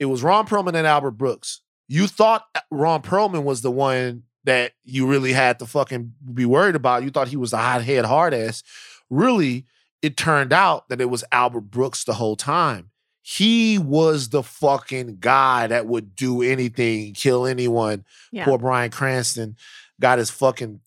[0.00, 1.60] it was Ron Perlman and Albert Brooks.
[1.86, 6.74] You thought Ron Perlman was the one that you really had to fucking be worried
[6.76, 7.02] about.
[7.02, 8.62] You thought he was the hothead hard ass.
[9.10, 9.66] Really,
[10.00, 12.90] it turned out that it was Albert Brooks the whole time.
[13.30, 18.06] He was the fucking guy that would do anything, kill anyone.
[18.32, 18.46] Yeah.
[18.46, 19.56] Poor Bryan Cranston
[20.00, 20.80] got his fucking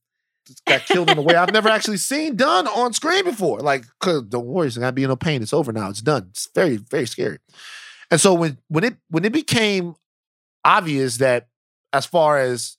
[0.65, 3.59] got killed in a way I've never actually seen done on screen before.
[3.59, 5.43] Like, 'cause don't worry, it's not gonna be no pain.
[5.43, 5.89] It's over now.
[5.89, 6.27] It's done.
[6.31, 7.37] It's very, very scary.
[8.09, 9.93] And so when when it when it became
[10.65, 11.47] obvious that
[11.93, 12.77] as far as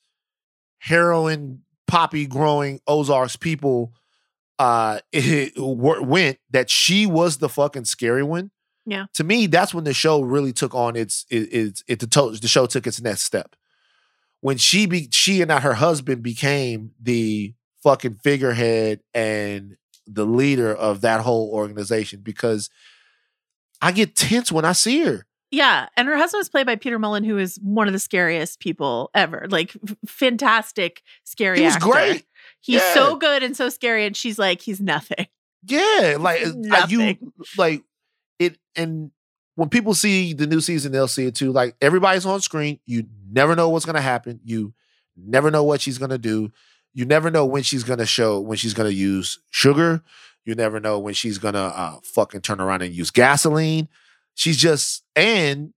[0.81, 3.93] heroin poppy growing Ozarks people
[4.59, 8.51] uh it went that she was the fucking scary one.
[8.85, 9.07] Yeah.
[9.15, 12.37] To me, that's when the show really took on its it it, it the, to-
[12.41, 13.55] the show took its next step.
[14.41, 20.75] When she be she and not her husband became the fucking figurehead and the leader
[20.75, 22.69] of that whole organization because
[23.81, 25.27] I get tense when I see her.
[25.53, 28.59] Yeah, and her husband was played by Peter Mullan, who is one of the scariest
[28.59, 29.47] people ever.
[29.51, 31.59] Like, f- fantastic, scary.
[31.59, 31.91] He was actor.
[31.91, 32.25] great.
[32.61, 32.95] He's Yeah.
[32.95, 35.27] so good and so scary, and she's like, he's nothing.
[35.67, 37.17] Yeah, like uh, you
[37.59, 37.83] like
[38.47, 39.11] it and
[39.55, 41.53] when people see the new season, they'll see it too.
[41.53, 42.81] Like everybody's on screen.
[42.87, 44.41] You never know what's gonna happen.
[44.45, 44.73] You
[45.17, 46.51] never know what she's gonna do.
[46.95, 50.03] You never know when she's gonna show when she's gonna use sugar.
[50.45, 53.89] You never know when she's gonna uh fucking turn around and use gasoline.
[54.35, 55.73] She's just and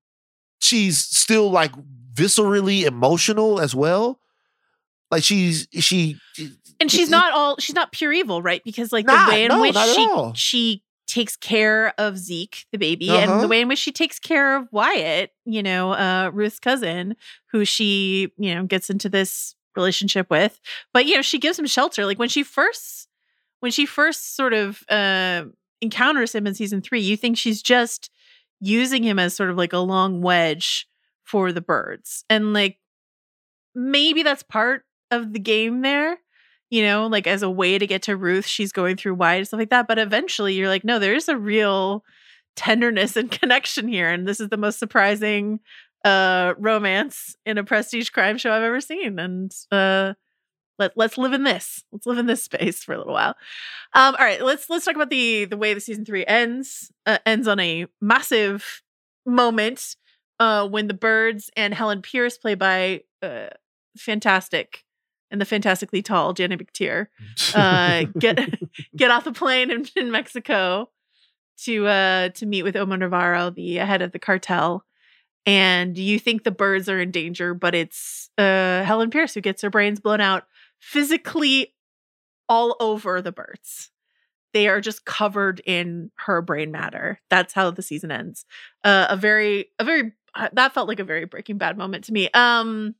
[0.60, 1.71] she's still like
[2.13, 4.19] viscerally emotional as well.
[5.12, 6.17] Like she's she
[6.80, 8.62] And she's not all she's not pure evil, right?
[8.63, 10.34] Because like Not- the way in no, which she all.
[10.34, 10.82] she
[11.15, 13.19] takes care of Zeke, the baby, Uh-huh.
[13.34, 17.15] and the way in which she takes care of Wyatt, you know, uh Ruth's cousin,
[17.51, 20.60] who she, you know, gets into this relationship with.
[20.93, 22.06] But you know, she gives him shelter.
[22.06, 23.08] Like when she first
[23.62, 25.45] when she first sort of uh
[25.82, 28.10] encounters him in season three, you think she's just
[28.62, 30.88] using him as sort of like a long wedge
[31.23, 32.23] for the Byrdes.
[32.30, 32.78] And like
[33.73, 36.17] maybe that's part of the game there
[36.75, 39.47] you know, like as a way to get to Ruth, she's going through Wyatt and
[39.47, 39.88] stuff like that.
[39.88, 42.03] But eventually you're like, no, there's a real
[42.57, 44.09] tenderness and connection here.
[44.09, 45.61] And this is the most surprising
[46.03, 49.17] uh romance in a prestige crime show I've ever seen.
[49.19, 50.15] And uh
[50.77, 51.85] let, let's live in this.
[51.93, 53.35] Let's live in this space for a little while.
[53.93, 56.91] Um, all right, let's let's talk about the the way the season three ends.
[57.05, 58.81] Uh, ends on a massive
[59.25, 59.95] moment
[60.41, 63.47] uh when the Byrdes and Helen Pierce, played by uh
[63.97, 64.84] fantastic
[65.35, 67.07] and the fantastically tall Janet McTeer,
[67.55, 68.39] uh, get
[68.95, 70.89] get off the plane in, in Mexico
[71.63, 74.83] to uh to meet with Omar Navarro, the head of the cartel.
[75.45, 79.61] And you think the Byrdes are in danger, but it's uh Helen Pierce who gets
[79.61, 80.45] her brains blown out
[80.79, 81.73] physically
[82.47, 83.91] all over the Byrdes.
[84.53, 87.19] They are just covered in her brain matter.
[87.29, 88.45] That's how the season ends.
[88.85, 92.13] Uh, a very, a very uh, that felt like a very Breaking Bad moment to
[92.13, 92.29] me.
[92.33, 92.95] Um,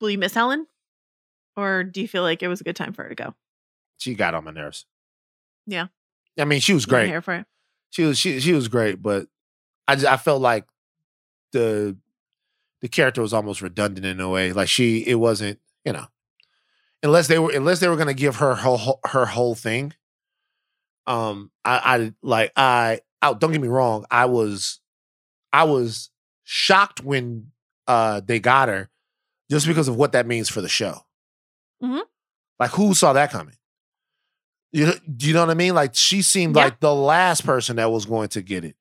[0.00, 0.66] will you miss Helen,
[1.56, 3.34] or do you feel like it was a good time for her to go?
[3.98, 4.86] she got on my nerves.
[5.66, 5.88] Yeah.
[6.38, 7.06] I mean, she was great.
[7.08, 7.46] here for it.
[7.90, 9.26] She was she she was great, but
[9.86, 10.64] I just, I felt like
[11.52, 11.96] the
[12.80, 14.52] the character was almost redundant in a way.
[14.54, 16.06] Like she it wasn't, you know,
[17.02, 19.92] unless they were unless they were gonna give her her whole- her whole thing.
[21.06, 24.80] Um, I I like I oh, don't get me wrong, I was
[25.52, 26.08] I was
[26.44, 27.50] shocked when
[27.86, 28.88] uh they got her
[29.50, 31.00] just because of what that means for the show.
[31.82, 32.02] Mhm.
[32.58, 33.56] Like who saw that coming?
[34.72, 35.74] You do you know what I mean?
[35.74, 36.64] Like she seemed Yeah.
[36.64, 38.76] like the last person that was going to get it.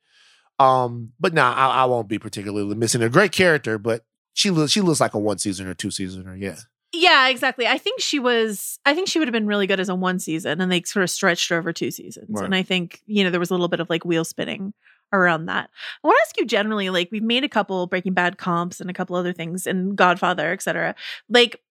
[0.59, 4.03] Um, but nah, I, I won't be particularly missing a great character, but
[4.33, 6.57] she looks she looks like a one season or two season or yeah.
[6.91, 7.67] Yeah, exactly.
[7.67, 8.79] I think she was.
[8.83, 11.03] I think she would have been really good as a one season, and they sort
[11.03, 12.27] of stretched her over two seasons.
[12.29, 12.45] Right.
[12.45, 14.73] And I think you know there was a little bit of like wheel spinning
[15.11, 15.69] around that.
[16.03, 18.89] I want to ask you generally, like we've made a couple Breaking Bad comps and
[18.89, 20.95] a couple other things, and Godfather, etc.
[21.29, 21.61] Like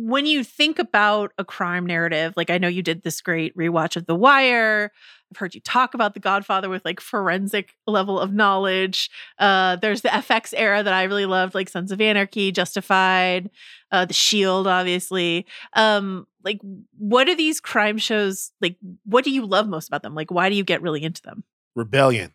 [0.00, 3.96] when you think about a crime narrative, like I know you did this great rewatch
[3.96, 4.92] of The Wire.
[5.32, 9.10] I've heard you talk about The Godfather with like forensic level of knowledge.
[9.40, 13.50] Uh, there's the FX era that I really loved, like Sons of Anarchy, Justified,
[13.90, 15.46] uh, The Shield, obviously.
[15.72, 16.60] Um, like,
[16.96, 18.52] what are these crime shows?
[18.60, 20.14] Like, what do you love most about them?
[20.14, 21.42] Like, why do you get really into them?
[21.74, 22.32] Rebellion.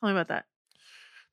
[0.00, 0.44] Tell me about that.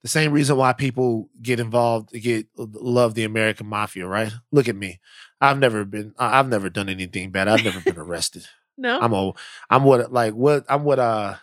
[0.02, 4.30] The same reason why people get involved, get love the American mafia, right?
[4.52, 5.00] Look at me.
[5.40, 6.14] I've never been.
[6.18, 7.48] I've never done anything bad.
[7.48, 8.46] I've never been arrested.
[8.76, 9.32] No, I'm a.
[9.70, 11.36] I'm what like what I'm what uh.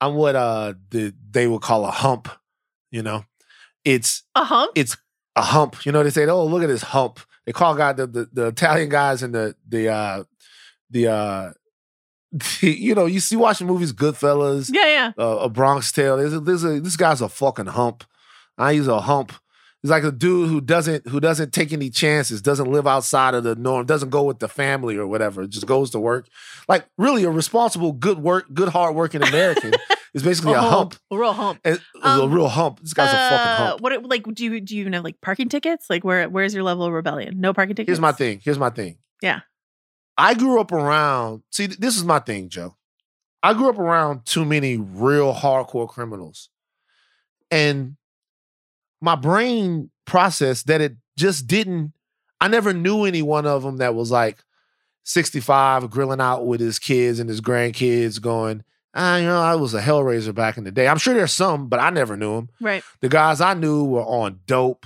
[0.00, 2.28] I'm what uh the they would call a hump.
[2.90, 3.24] You know,
[3.84, 4.72] it's a hump.
[4.74, 4.96] it's
[5.36, 5.84] a hump.
[5.86, 8.46] You know, they say, "Oh, look at this hump." They call guy the the, the
[8.48, 10.24] Italian guys and the the uh
[10.90, 11.52] the uh
[12.60, 15.12] you know you see watching movies Goodfellas, yeah, yeah.
[15.18, 16.16] uh, a Bronx Tale.
[16.16, 18.04] There's a, there's a, this guy's a fucking hump.
[18.58, 19.32] I use a hump.
[19.82, 23.44] He's like a dude who doesn't who doesn't take any chances, doesn't live outside of
[23.44, 26.28] the norm, doesn't go with the family or whatever, just goes to work.
[26.68, 29.72] Like really a responsible, good work, good hard working American
[30.14, 30.96] is basically a hump.
[31.10, 31.60] a real hump.
[31.64, 32.80] And- a Um, real hump.
[32.80, 33.80] This guy's a fucking Uh, hump.
[33.80, 35.86] What like do you do you even have like parking tickets?
[35.88, 37.40] Like where where's your level of rebellion?
[37.40, 37.88] No parking tickets.
[37.88, 38.40] Here's my thing.
[38.44, 38.98] Here's my thing.
[39.22, 39.40] Yeah.
[40.20, 42.76] I grew up around, see, this is my thing, Joe.
[43.42, 46.50] I grew up around too many real hardcore criminals.
[47.50, 47.96] And
[49.00, 51.94] my brain processed that it just didn't,
[52.38, 54.44] I never knew any one of them that was like
[55.04, 58.62] 65, grilling out with his kids and his grandkids going,
[58.94, 60.86] ah, you know, I was a Hellraiser back in the day.
[60.86, 62.50] I'm sure there's some, but I never knew them.
[62.60, 62.84] Right.
[63.00, 64.84] The guys I knew were on dope.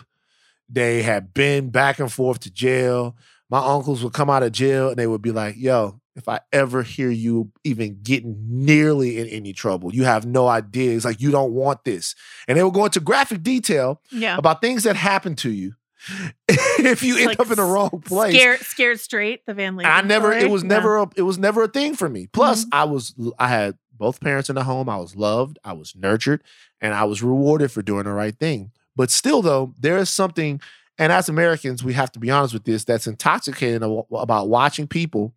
[0.69, 3.17] They had been back and forth to jail.
[3.55, 6.41] My uncles would come out of jail and they would be like, yo, if I
[6.53, 10.97] ever hear you even getting nearly in any trouble, you have no idea.
[10.97, 12.17] It's like, you don't want this.
[12.49, 14.37] And they would go into graphic detail Yeah.
[14.39, 15.75] about things that happened to you
[16.49, 18.35] if you end Like up in the wrong place.
[18.35, 19.85] Scared scared straight, the Van Lee.
[19.85, 22.27] I never, it was never, a, it was never a thing for me.
[22.27, 22.75] Plus, Mm-hmm.
[22.75, 24.89] I was, I had both parents in the home.
[24.89, 26.43] I was loved, I was nurtured,
[26.81, 28.73] and I was rewarded for doing the right thing.
[28.97, 30.61] But still, though, there is something,
[30.99, 32.85] and as Americans, we have to be honest with this.
[32.85, 35.35] That's intoxicating about watching people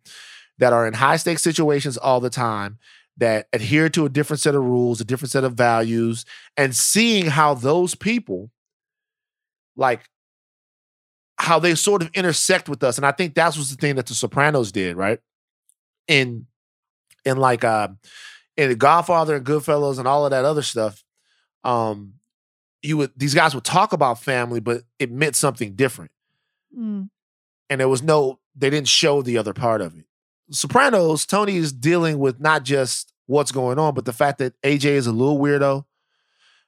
[0.58, 2.78] that are in high stakes situations all the time.
[3.16, 6.24] That adhere to a different set of rules, a different set of values,
[6.56, 8.52] and seeing how those people,
[9.74, 10.02] like
[11.36, 12.96] how they sort of intersect with us.
[12.96, 15.18] And I think that was the thing that the Sopranos did, right?
[16.06, 16.46] In
[17.24, 17.88] in like uh
[18.56, 21.02] in the Godfather and Goodfellas and all of that other stuff,
[21.64, 22.14] um,
[22.82, 26.10] you would these guys would talk about family, but it meant something different.
[26.76, 27.10] Mm.
[27.70, 30.06] And there was no, they didn't show the other part of it.
[30.50, 34.84] Sopranos, Tony is dealing with not just what's going on, but the fact that AJ
[34.86, 35.84] is a little weirdo.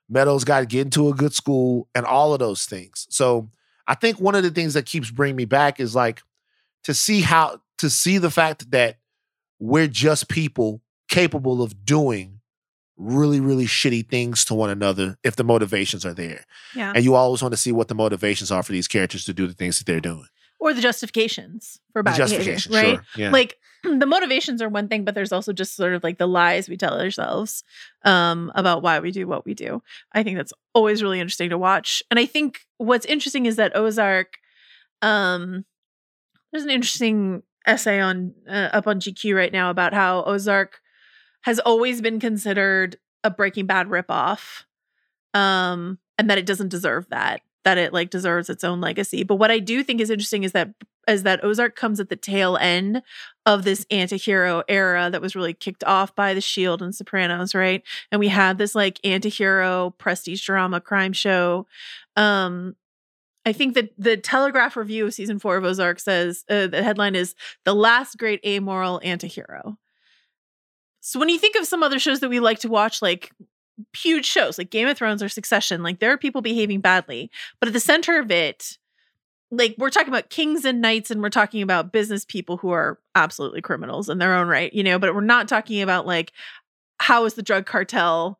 [0.08, 3.06] Meadows got to get into a good school and all of those things.
[3.10, 3.48] So
[3.86, 6.22] I think one of the things that keeps bringing me back is like
[6.84, 8.98] to see how to see the fact that
[9.58, 12.39] we're just people capable of doing
[13.00, 16.44] really really shitty things to one another if the motivations are there.
[16.74, 16.92] Yeah.
[16.94, 19.46] And you always want to see what the motivations are for these characters to do
[19.46, 20.26] the things that they're doing.
[20.58, 22.60] Or the justifications for bad behavior, right?
[22.60, 23.04] sure.
[23.16, 23.30] Yeah.
[23.30, 26.68] Like the motivations are one thing, but there's also just sort of like the lies
[26.68, 27.64] we tell ourselves
[28.04, 29.82] um, about why we do what we do.
[30.12, 32.02] I think that's always really interesting to watch.
[32.10, 34.38] And I think what's interesting is that Ozark,
[35.00, 35.64] um,
[36.52, 40.80] there's an interesting essay on uh, up on GQ right now about how Ozark
[41.42, 44.64] has always been considered a Breaking Bad ripoff,
[45.34, 47.42] um, and that it doesn't deserve that.
[47.64, 49.22] That it like deserves its own legacy.
[49.22, 50.70] But what I do think is interesting is that
[51.08, 53.02] is that Ozark comes at the tail end
[53.46, 57.82] of this anti-hero era that was really kicked off by The Shield and Sopranos, right?
[58.12, 61.66] And we had this like anti-hero prestige drama crime show.
[62.16, 62.76] Um
[63.46, 67.14] I think that the Telegraph review of season 4 of Ozark says uh, the headline
[67.14, 69.78] is the last great amoral anti-hero.
[71.00, 73.32] So when you think of some other shows that we like to watch like
[73.96, 77.68] huge shows like Game of Thrones or Succession, like there are people behaving badly, but
[77.68, 78.76] at the center of it
[79.52, 82.98] like we're talking about kings and knights and we're talking about business people who are
[83.16, 86.32] absolutely criminals in their own right you know but we're not talking about like
[87.00, 88.38] how is the drug cartel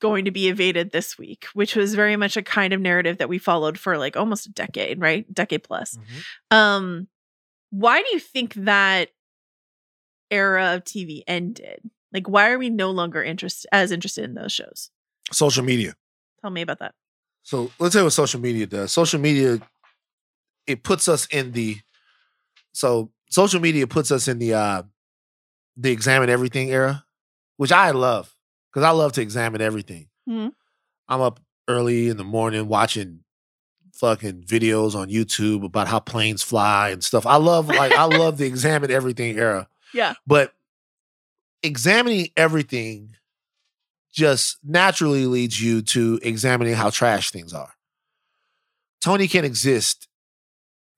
[0.00, 3.28] going to be evaded this week which was very much a kind of narrative that
[3.28, 5.32] we followed for like almost a decade right?
[5.32, 5.96] Decade plus.
[6.50, 6.56] Mhm.
[6.56, 7.08] um
[7.70, 9.10] why do you think that
[10.30, 14.52] era of tv ended like why are we no longer interested as interested in those
[14.52, 14.90] shows
[15.32, 15.94] Social media.
[16.40, 16.94] tell me about that
[17.42, 18.92] So let's say what social media does.
[18.92, 19.60] Social media
[20.66, 21.76] it puts us in the
[22.72, 24.82] so social media puts us in the uh
[25.76, 27.04] the examine everything era,
[27.56, 28.34] which I love
[28.72, 30.08] because I love to examine everything.
[30.28, 30.52] Mhm.
[31.08, 33.20] I'm up early in the morning watching
[33.94, 37.26] fucking videos on YouTube about how planes fly and stuff.
[37.26, 39.68] I love like I love the examine everything era.
[39.94, 40.14] Yeah.
[40.26, 40.52] But
[41.62, 43.14] examining everything
[44.12, 47.72] just naturally leads you to examining how trash things are.
[49.00, 50.08] Tony can't exist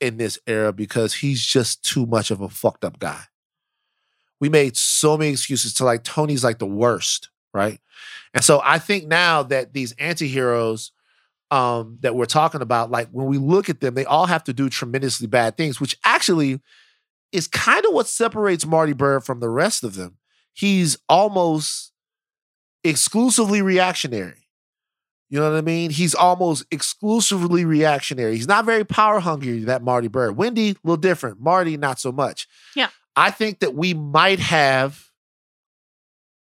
[0.01, 3.23] in this era because he's just too much of a fucked up guy.
[4.41, 7.79] We made so many excuses to like Tony's like the worst, right?
[8.33, 10.93] And so I think now that these anti-heroes
[11.51, 14.53] um that we're talking about, like when we look at them, they all have to
[14.53, 16.61] do tremendously bad things, which actually
[17.33, 20.17] is kind of what separates Marty Byrde from the rest of them.
[20.53, 21.93] He's almost
[22.85, 24.35] exclusively reactionary.
[25.29, 25.91] You know what I mean?
[25.91, 28.35] He's almost exclusively reactionary.
[28.35, 30.35] He's not very power hungry, that Marty Byrde.
[30.35, 31.41] Wendy, a little different.
[31.41, 32.49] Marty, not so much.
[32.75, 32.89] Yeah.
[33.15, 35.11] I think that we might have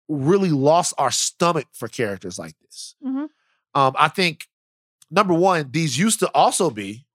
[0.09, 2.95] really lost our stomach for characters like this.
[3.05, 3.29] Mhm.
[3.75, 4.47] Um, I think
[5.11, 7.07] number one, these used to also be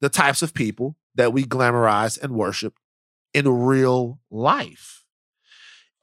[0.00, 2.74] the types of people that we glamorize and worship
[3.34, 4.97] in real life.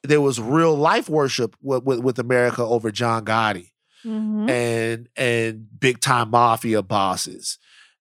[0.05, 3.71] There was real life worship with, with, with America over John Gotti
[4.05, 4.49] Mhm.
[4.49, 7.57] and and big time mafia bosses.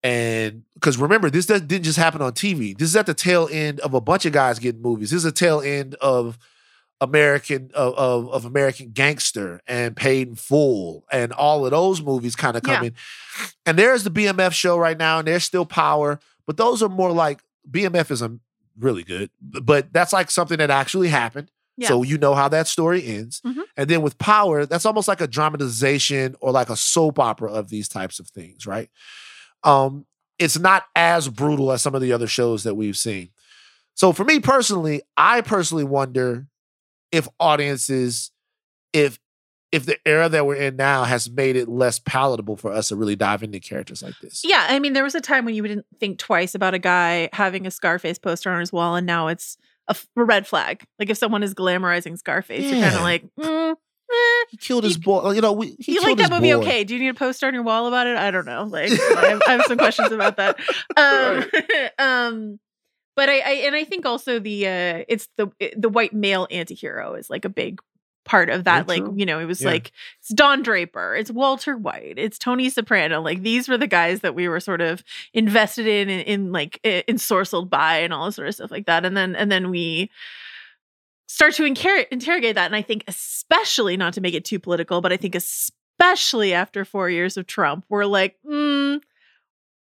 [0.03, 2.77] And because remember, this does- didn't just happen on TV.
[2.77, 5.09] This is at the tail end of a bunch of guys getting movies.
[5.09, 6.37] This is a tail end of
[7.01, 12.35] American of, of, of American Gangster and Paid in Full and all of those movies
[12.35, 12.75] kind of Yeah.
[12.75, 12.93] coming.
[13.65, 17.11] And there's the BMF show right now, and there's still power, but those are more
[17.11, 18.37] like BMF is a
[18.79, 21.51] really good, but that's like something that actually happened.
[21.77, 21.89] Yeah.
[21.89, 23.39] So you know how that story ends.
[23.45, 23.63] Mhm.
[23.77, 27.69] And then with power, that's almost like a dramatization or like a soap opera of
[27.69, 28.89] these types of things, right?
[29.63, 30.05] Um,
[30.39, 33.29] it's not as brutal as some of the other shows that we've seen.
[33.93, 36.47] So for me personally, I personally wonder
[37.11, 38.31] if audiences,
[38.93, 39.19] if
[39.71, 42.95] if the era that we're in now has made it less palatable for us to
[42.95, 44.41] really dive into characters like this.
[44.45, 47.27] Yeah, I mean, there was a time when you didn't think twice about a guy
[47.33, 49.57] having a Scarface poster on his wall, and now it's
[49.87, 50.83] a, f- a red flag.
[50.99, 54.45] Like if someone is glamorizing Scarface, you're kind of like, mm, eh.
[54.49, 55.31] He killed his boy.
[55.31, 56.51] You know, we, he you like that movie?
[56.51, 56.59] boy.
[56.59, 56.83] Okay.
[56.83, 58.17] Do you need a poster on your wall about it?
[58.17, 58.63] I don't know.
[58.63, 60.59] Like, I have, I have some questions about that.
[60.95, 61.45] Um,
[61.99, 62.59] um,
[63.15, 67.17] but I, I and I think also the uh, it's the the white male antihero
[67.19, 67.81] is like a big
[68.27, 68.87] part of that.
[68.87, 69.13] Like, true.
[69.17, 69.69] you know, it was Yeah.
[69.69, 73.21] like it's Don Draper, it's Walter White, it's Tony Soprano.
[73.21, 75.03] Like these were the guys that we were sort of
[75.33, 79.05] invested in, in, in like ensorcelled by, and all this sort of stuff like that.
[79.05, 80.11] And then and then we
[81.27, 82.65] start to incar- interrogate that.
[82.67, 86.85] And I think especially not to make it too political, but I think especially after
[86.85, 89.01] four years of Trump, we're like, mm,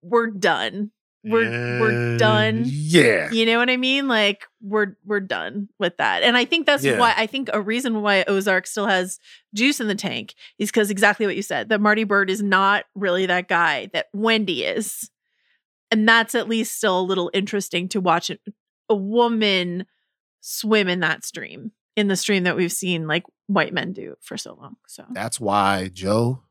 [0.02, 0.90] we're done.
[1.24, 2.64] We're we're done.
[2.66, 3.30] Yeah.
[3.30, 4.08] You know what I mean?
[4.08, 6.22] Like we're we're done with that.
[6.22, 6.98] And I think that's Yeah.
[6.98, 9.18] why I think a reason why Ozark still has
[9.54, 12.84] juice in the tank is because exactly what you said, that Marty Byrde is not
[12.94, 15.10] really that guy that Wendy is.
[15.90, 18.30] And that's at least still a little interesting to watch
[18.90, 19.86] a woman
[20.40, 24.36] swim in that stream, in the stream that we've seen like white men do for
[24.36, 24.76] so long.
[24.86, 26.42] So That's why, Joe,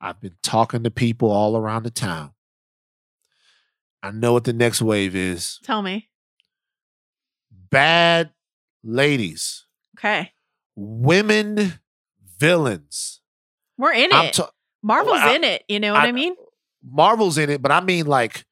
[0.00, 2.32] I've been talking to people all around the town.
[4.02, 5.60] I know what the next wave is.
[5.62, 6.08] tell me.
[7.70, 8.32] Bad
[8.84, 9.66] ladies,
[9.98, 10.32] Okay.
[10.76, 11.74] women
[12.38, 13.20] villains.
[13.78, 14.34] We're in I'm it.
[14.34, 14.50] ta-
[14.82, 15.64] Marvel's I- in it.
[15.68, 16.34] You know what I, I- mean?
[16.84, 18.44] Marvel's in it, but I mean like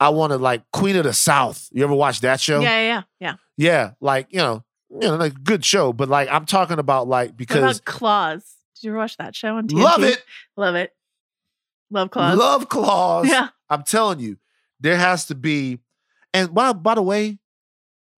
[0.00, 1.68] I want to like Queen of the South.
[1.72, 2.60] You ever watch that show?
[2.60, 3.34] Yeah, yeah, yeah.
[3.56, 3.90] yeah.
[4.00, 7.36] Like, you know, you know, like good show, but like I'm talking about like What
[7.36, 8.42] because about Claws?
[8.74, 9.82] Did you ever watch that show on TNT?
[9.82, 10.22] love it.
[10.56, 10.92] Love it.
[11.90, 12.36] Love Claws.
[12.36, 13.26] Love claws.
[13.30, 13.48] Yeah.
[13.70, 14.36] I'm telling you,
[14.80, 15.78] there has to be.
[16.34, 17.38] And by, by the way,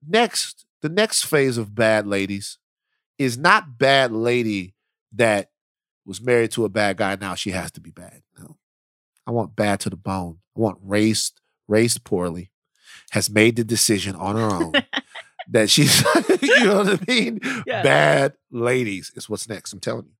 [0.06, 2.58] next, the next phase of bad ladies
[3.18, 4.74] is not bad lady
[5.12, 5.50] that
[6.04, 7.16] was married to a bad guy.
[7.16, 8.22] Now she has to be bad.
[8.38, 8.56] No.
[9.26, 10.38] I want bad to the bone.
[10.56, 12.50] I want raised, raised poorly,
[13.10, 14.72] has made the decision on her own
[15.50, 16.00] that she's,
[16.42, 17.40] you know what I mean?
[17.66, 17.82] Yeah.
[17.82, 19.72] Bad ladies is what's next.
[19.72, 20.12] I'm telling you.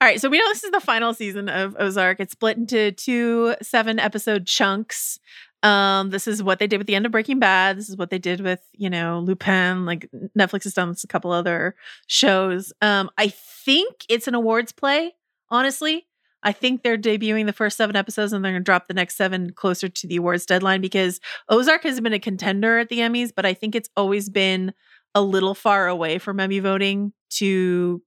[0.00, 2.20] All right, so we know this is the final season of Ozark.
[2.20, 5.18] It's split into two seven episode chunks.
[5.62, 7.76] Um, this is what they did with the end of Breaking Bad.
[7.76, 9.86] This is what they did with, you know, Lupin.
[9.86, 11.74] Like Netflix has done a couple other
[12.06, 12.72] shows.
[12.80, 15.14] Um, I think it's an awards play,
[15.50, 16.06] honestly.
[16.42, 19.52] I think they're debuting the first seven episodes and they're gonna drop the next seven
[19.52, 23.44] closer to the awards deadline because Ozark has been a contender at the Emmys, but
[23.44, 24.72] I think it's always been
[25.14, 28.00] a little far away from Emmy voting to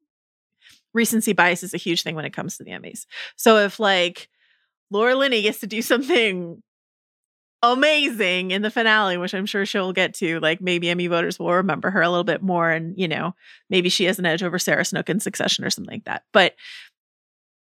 [0.94, 3.06] recency bias is a huge thing when it comes to the Emmys.
[3.36, 4.30] So if like
[4.90, 6.62] Laura Linney gets to do something
[7.64, 10.40] amazing in the finale, which I'm sure she'll get to.
[10.40, 13.36] Like maybe Emmy voters will remember her a little bit more, and you know,
[13.70, 16.24] maybe she has an edge over Sarah Snook in Succession or something like that.
[16.34, 16.56] But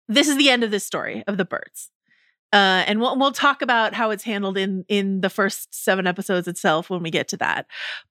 [0.08, 1.90] this is the end of this story of the Byrdes.
[2.50, 6.48] Uh, and we'll we'll talk about how it's handled in in the first seven episodes
[6.48, 7.66] itself when we get to that.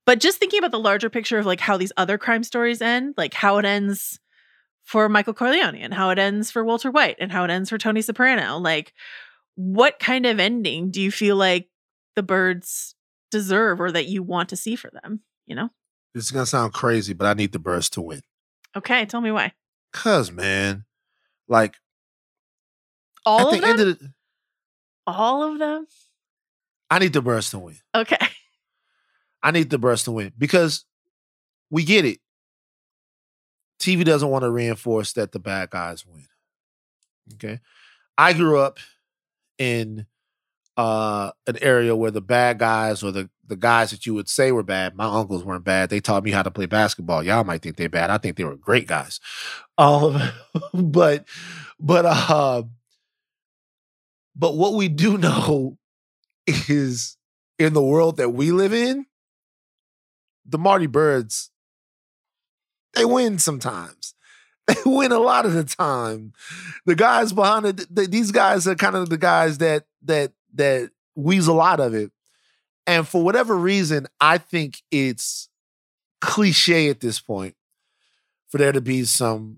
[0.05, 3.15] But just thinking about the larger picture of like how these other crime stories end,
[3.17, 4.19] like how it ends
[4.83, 7.79] for Michael Corleone and how it ends for Walter White and how it ends for
[7.79, 8.93] Tony Soprano, like
[9.55, 11.67] what kind of ending do you feel like
[12.17, 12.95] the Byrdes
[13.31, 15.21] deserve or that you want to see for them?
[15.45, 15.69] You know?
[16.13, 18.21] This is gonna sound crazy, but I need the Byrdes to win.
[18.75, 19.53] Okay, tell me why.
[19.93, 20.83] Cause man,
[21.47, 21.75] like
[23.25, 23.69] All at of the them.
[23.69, 24.13] end of the,
[25.05, 25.87] All of them.
[26.89, 27.77] I need the Byrdes to win.
[27.95, 28.17] Okay.
[29.43, 30.83] I need the birds to win because
[31.69, 32.19] we get it.
[33.79, 36.25] TV doesn't want to reinforce that the bad guys win.
[37.35, 37.59] Okay.
[38.17, 38.79] I grew up
[39.59, 40.07] in
[40.77, 44.51] uh an area where the bad guys or the the guys that you would say
[44.51, 45.89] were bad, my uncles weren't bad.
[45.89, 47.23] They taught me how to play basketball.
[47.23, 48.09] Y'all might think they're bad.
[48.09, 49.19] I think they were great guys.
[49.77, 50.21] Um
[50.73, 51.27] but
[51.79, 52.63] but uh
[54.35, 55.77] but what we do know
[56.45, 57.17] is
[57.59, 59.05] in the world that we live in,
[60.45, 61.49] the Marty Byrdes,
[62.93, 64.13] they win sometimes.
[64.67, 66.33] They win a lot of the time.
[66.85, 70.91] The guys behind it, th- these guys are kind of the guys that that that
[71.15, 72.11] weasel a lot of it.
[72.85, 75.49] And for whatever reason, I think it's
[76.21, 77.55] cliche at this point
[78.49, 79.57] for there to be some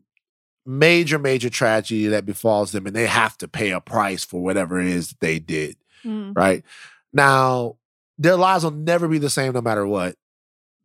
[0.65, 4.79] major, major tragedy that befalls them and they have to pay a price for whatever
[4.79, 5.75] it is that they did
[6.05, 6.35] Mm.
[6.35, 6.63] right?
[7.11, 7.75] Now,
[8.17, 10.15] their lives will never be the same no matter what.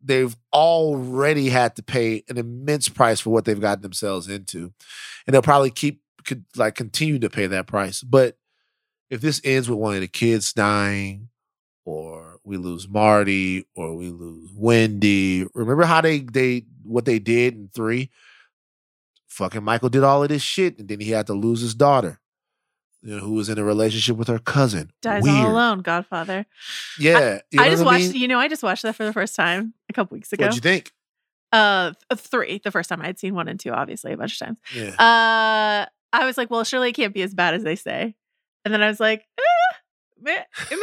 [0.03, 4.73] They've already had to pay an immense price for what they've gotten themselves into.
[5.27, 8.03] And they'll probably keep could like continue to pay that price.
[8.03, 8.37] But
[9.11, 11.29] if this ends with one of the kids dying,
[11.85, 17.55] or we lose Marty, or we lose Wendy, remember how they they what they did
[17.55, 18.11] in three?
[19.29, 22.21] Fucking Michael did all of this shit, and then he had to lose his daughter,
[23.03, 24.93] you know, who was in a relationship with her cousin.
[25.03, 25.37] Dies Weird.
[25.37, 26.47] all alone, Godfather.
[26.99, 29.13] Yeah, you know I just what watched, you know, I just watched that for the
[29.13, 30.45] first time a couple weeks ago.
[30.45, 30.93] What'd you think?
[31.53, 32.61] Uh, th- three.
[32.63, 34.59] The first time I'd seen one and two, obviously, a bunch of times.
[34.75, 34.91] Yeah.
[34.91, 38.15] Uh, I was like, well, surely it can't be as bad as they say.
[38.65, 39.25] And then I was like,
[40.21, 40.43] meh, meh.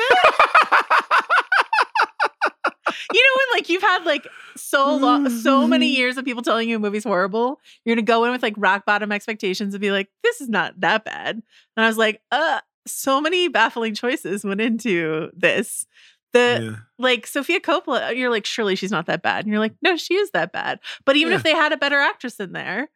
[3.13, 6.69] you know when like you've had like so long, so many years of people telling
[6.69, 9.91] you a movie's horrible, you're gonna go in with like rock bottom expectations and be
[9.91, 11.41] like, this is not that bad.
[11.77, 15.85] And I was like, uh, so many baffling choices went into this.
[16.33, 16.75] The Yeah.
[16.97, 19.45] like Sofia Coppola, you're like, surely she's not that bad.
[19.45, 20.79] And you're like, no, she is that bad.
[21.05, 21.37] But even Yeah.
[21.37, 22.89] if they had a better actress in there,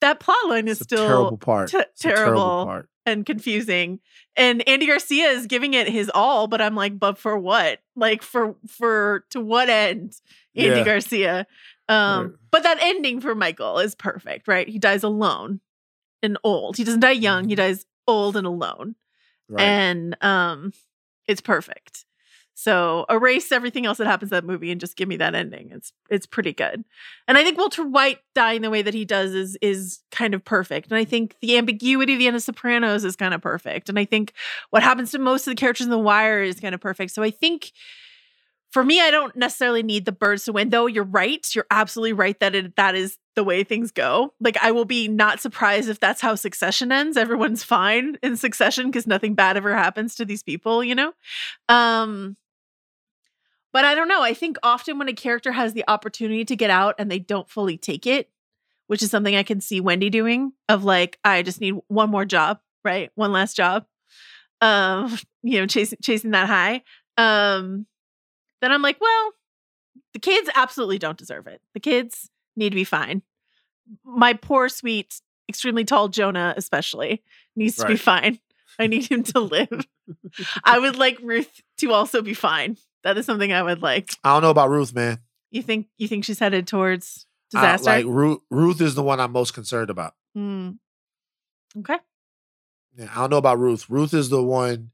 [0.00, 1.72] that plot line is still terrible part.
[1.72, 2.64] a terrible terrible.
[2.66, 2.88] part.
[3.06, 4.00] And confusing.
[4.36, 7.80] And Andy Garcia is giving it his all, but I'm like, but for what?
[7.96, 10.14] Like for for to what end,
[10.56, 10.84] Andy Yeah.
[10.84, 11.46] Garcia?
[11.88, 12.30] Um, Right.
[12.50, 14.68] but that ending for Michael is perfect, right?
[14.68, 15.60] He dies alone
[16.22, 16.76] and old.
[16.76, 18.94] He doesn't die young, he dies old and alone.
[19.48, 19.62] Right.
[19.62, 20.72] And um
[21.26, 22.04] it's perfect.
[22.54, 25.70] So erase everything else that happens in that movie and just give me that ending.
[25.72, 26.84] It's it's pretty good.
[27.26, 30.44] And I think Walter White dying the way that he does is is kind of
[30.44, 30.88] perfect.
[30.90, 33.88] And I think the ambiguity of the end of Sopranos is kind of perfect.
[33.88, 34.32] And I think
[34.70, 37.10] what happens to most of the characters in The Wire is kind of perfect.
[37.12, 37.72] So I think
[38.70, 41.46] for me, I don't necessarily need the Byrdes to win, though you're right.
[41.54, 44.32] You're absolutely right that it that is the way things go.
[44.40, 47.16] Like I will be not surprised if that's how succession ends.
[47.16, 51.12] Everyone's fine in succession because nothing bad ever happens to these people, you know?
[51.68, 52.36] Um
[53.74, 54.22] but I don't know.
[54.22, 57.50] I think often when a character has the opportunity to get out and they don't
[57.50, 58.30] fully take it,
[58.86, 62.24] which is something I can see Wendy doing, of like, I just need one more
[62.24, 63.10] job, right?
[63.16, 63.84] One last job.
[64.60, 66.82] Um, you know, chasing chasing that high.
[67.18, 67.86] Um,
[68.62, 69.32] then I'm like, well,
[70.12, 71.60] the kids absolutely don't deserve it.
[71.74, 73.22] The kids need to be fine.
[74.04, 77.24] My poor, sweet, extremely tall Jonah, especially,
[77.56, 78.38] needs to be fine.
[78.78, 79.88] I need him to live.
[80.62, 82.76] I would like Ruth to also be fine.
[83.04, 84.16] That is something I would like.
[84.24, 85.18] I don't know about Ruth, man.
[85.50, 87.90] You think you think she's headed towards I- disaster?
[87.90, 90.14] like Ruth, Ruth is the one I'm most concerned about.
[90.34, 90.70] Hmm.
[91.78, 91.98] Okay.
[92.96, 93.88] Yeah, I don't know about Ruth.
[93.88, 94.90] Ruth is the one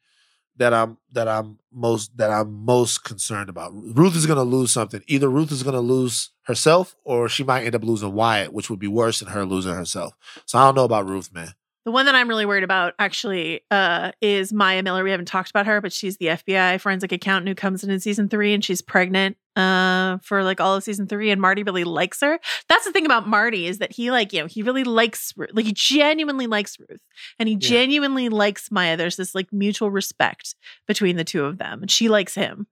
[0.56, 3.72] that I'm that I'm most that I'm most concerned about.
[3.74, 5.02] Ruth is gonna lose something.
[5.06, 8.78] Either Ruth is gonna lose herself or she might end up losing Wyatt, which would
[8.78, 10.14] be worse than her losing herself.
[10.46, 11.54] So I don't know about Ruth, man.
[11.86, 15.02] The one that I'm really worried about actually uh, is Maya Miller.
[15.02, 18.00] We haven't talked about her, but she's the FBI forensic accountant who comes in in
[18.00, 21.30] season three and she's pregnant uh, for like all of season three.
[21.30, 22.38] And Marty really likes her.
[22.68, 25.64] That's the thing about Marty is that he like, you know, he really likes, like
[25.64, 27.00] he genuinely likes Ruth
[27.38, 27.68] and he Yeah.
[27.70, 28.98] genuinely likes Maya.
[28.98, 30.54] There's this like mutual respect
[30.86, 32.66] between the two of them and she likes him.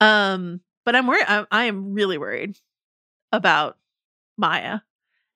[0.00, 1.24] Um, but I'm worried.
[1.26, 2.56] I, I am really worried
[3.32, 3.78] about
[4.38, 4.78] Maya.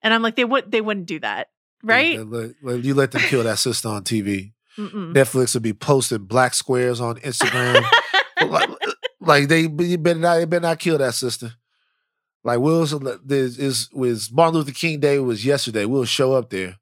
[0.01, 1.49] And I'm like, they would, they wouldn't do that.
[1.83, 2.13] Right?
[2.15, 4.51] You let, let- you let them kill that sister on TV.
[4.77, 5.13] Mm-mm.
[5.13, 7.83] Netflix will be posting black squares on Instagram.
[8.47, 8.69] like,
[9.19, 11.53] like they you better not, they better not kill that sister.
[12.43, 15.85] Like we'll is was Martin Luther King Day was yesterday.
[15.85, 16.77] We'll show up there.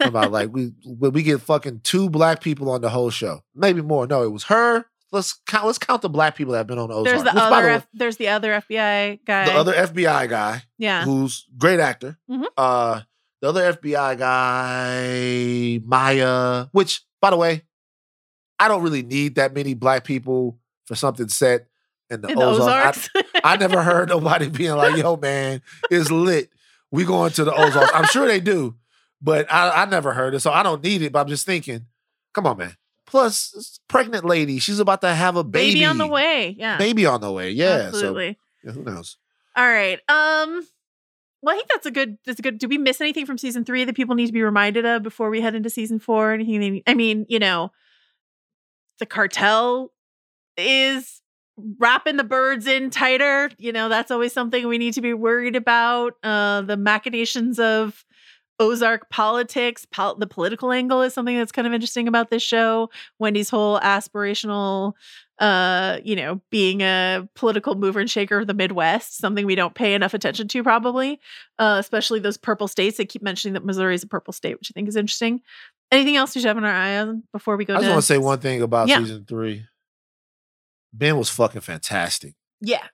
[0.00, 3.80] About like we when we get fucking two black people on the whole show, maybe
[3.80, 4.06] more.
[4.06, 4.84] No, it was her.
[5.12, 5.64] Let's count.
[5.66, 7.06] Let's count the black people that have been on the Ozark.
[7.06, 9.44] there's the Which, other way, F- there's the other FBI guy.
[9.46, 11.04] the other FBI guy yeah.
[11.04, 12.18] who's great actor.
[12.30, 12.44] Mhm.
[12.56, 13.00] Uh,
[13.40, 16.66] the other FBI guy, Maya.
[16.72, 17.62] Which, by the way,
[18.58, 21.66] I don't really need that many black people for something set
[22.10, 23.08] in the, in the Ozarks.
[23.14, 23.40] I- Ozarks.
[23.44, 26.50] I never heard nobody being like, "Yo, man, it's lit.
[26.90, 28.74] We going to the Ozarks." I'm sure they do,
[29.22, 31.12] but I, I never heard it, so I don't need it.
[31.12, 31.86] But I'm just thinking,
[32.32, 32.76] come on, man.
[33.06, 36.54] Plus, pregnant lady, she's about to have a baby, baby on the way.
[36.58, 36.76] Yeah.
[36.76, 37.50] Baby on the way.
[37.52, 37.84] Yeah.
[37.86, 38.32] Absolutely.
[38.32, 39.16] So yeah, who knows?
[39.56, 39.98] All right.
[40.10, 40.66] Um
[41.42, 43.64] well, I think that's a good that's a good Do we miss anything from season
[43.64, 46.32] three that people need to be reminded of before we head into season four?
[46.32, 47.70] Anything they, I mean, you know,
[48.98, 49.92] the cartel
[50.56, 51.20] is
[51.78, 53.50] wrapping the Byrdes in tighter.
[53.58, 56.14] You know, that's always something we need to be worried about.
[56.22, 58.04] Uh the machinations of
[58.60, 62.90] Ozark politics, pol- the political angle is something that's kind of interesting about this show.
[63.20, 64.94] Wendy's whole aspirational
[65.38, 69.74] uh, you know, being a political mover and shaker of the Midwest, something we don't
[69.74, 71.20] pay enough attention to, probably,
[71.58, 72.96] uh, especially those purple states.
[72.96, 75.40] They keep mentioning that Missouri is a purple state, which I think is interesting.
[75.92, 77.74] Anything else we should have in our eye on before we go?
[77.74, 78.98] I just want to say one thing about Yeah.
[78.98, 79.64] season three.
[80.92, 82.34] Ben was fucking fantastic.
[82.60, 82.84] Yeah.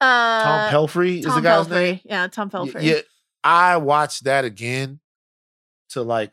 [0.00, 1.70] Uh, Tom Pelphrey is Tom the guy's Pelphrey.
[1.70, 2.00] name.
[2.04, 2.82] Yeah, Tom Pelphrey.
[2.82, 3.00] Yeah,
[3.44, 5.00] I watched that again
[5.90, 6.32] to like,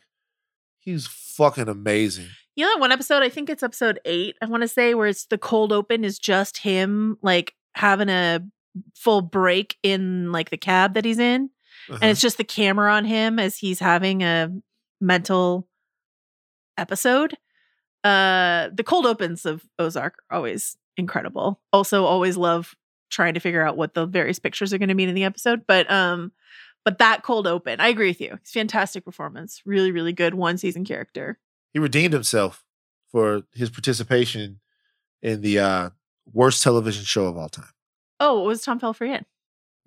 [0.80, 2.28] he's fucking amazing.
[2.56, 5.06] You know that one episode, I think it's episode eight, I want to say, where
[5.06, 8.40] it's the cold open is just him like having a
[8.94, 11.50] full break in like the cab that he's in.
[11.88, 11.98] Uh-huh.
[12.02, 14.52] and it's just the camera on him as he's having a
[15.00, 15.66] mental
[16.76, 17.36] episode.
[18.04, 21.60] Uh the cold opens of Ozark are always incredible.
[21.72, 22.74] Also always love
[23.10, 25.62] trying to figure out what the various pictures are going to mean in the episode,
[25.66, 26.32] but um
[26.84, 28.34] but that cold open, I agree with you.
[28.34, 29.62] It's fantastic performance.
[29.64, 31.38] Really really good one season character.
[31.72, 32.64] He redeemed himself
[33.10, 34.60] for his participation
[35.22, 35.90] in the uh,
[36.32, 37.72] worst television show of all time,
[38.18, 39.24] Oh, what was Tom Pelphrey in?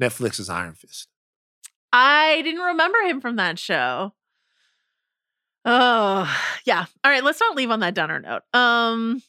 [0.01, 1.07] Netflix's Iron Fist.
[1.91, 4.13] I didn't remember him from that show.
[5.65, 6.29] Oh,
[6.65, 6.85] yeah.
[7.03, 8.41] All right, let's not leave on that downer note.
[8.53, 9.21] Um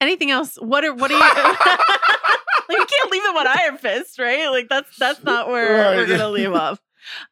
[0.00, 0.56] anything else?
[0.56, 1.58] What are what are you like
[2.70, 4.48] you can't leave them on Iron Fist, right?
[4.48, 5.96] Like that's that's not where Right.
[5.96, 6.80] we're gonna leave off.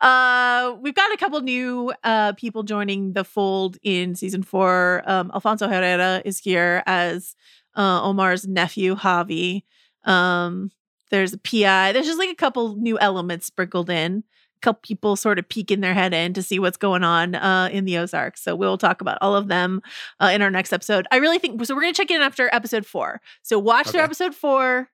[0.00, 5.02] Uh we've got a couple new uh people joining the fold in season four.
[5.06, 7.34] Um Alfonso Herrera is here as
[7.76, 9.62] uh Omar's nephew, Javi.
[10.04, 10.70] Um
[11.10, 11.92] there's a PI.
[11.92, 14.24] There's just like a couple new elements sprinkled in
[14.56, 17.68] A couple people sort of peeking their head in to see what's going on uh,
[17.70, 18.42] in the Ozarks.
[18.42, 19.80] So we'll talk about all of them
[20.18, 21.06] uh, in our next episode.
[21.12, 21.74] I really think so.
[21.74, 23.20] We're going to check in after episode four.
[23.42, 24.04] So watch their Okay.
[24.04, 24.88] episode four,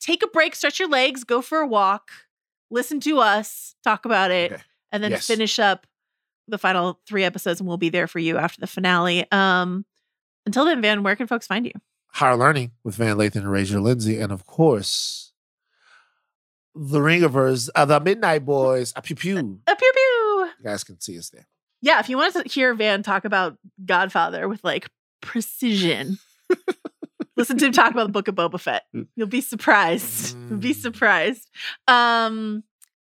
[0.00, 2.10] take a break, stretch your legs, go for a walk,
[2.70, 4.62] listen to us talk about it, Okay.
[4.92, 5.26] and then Yes.
[5.26, 5.86] finish up
[6.48, 9.30] the final three episodes, and we'll be there for you after the finale.
[9.32, 9.84] Um,
[10.44, 11.72] until then, Van, where can folks find you?
[12.12, 15.32] Higher Learning with Van Lathan and Rachel Lindsay, and of course,
[16.74, 18.92] the Ringerverse, uh, the Midnight Boys.
[18.96, 19.38] a pew pew.
[19.66, 20.50] A pew pew.
[20.58, 21.46] You guys can see us there.
[21.82, 24.88] Yeah, if you want to hear Van talk about Godfather with like
[25.20, 26.18] precision,
[27.36, 28.84] listen to him talk about the Book of Boba Fett.
[29.14, 30.36] You'll be surprised.
[30.48, 30.80] You'll be Mm.
[30.80, 31.50] surprised.
[31.88, 32.64] Um,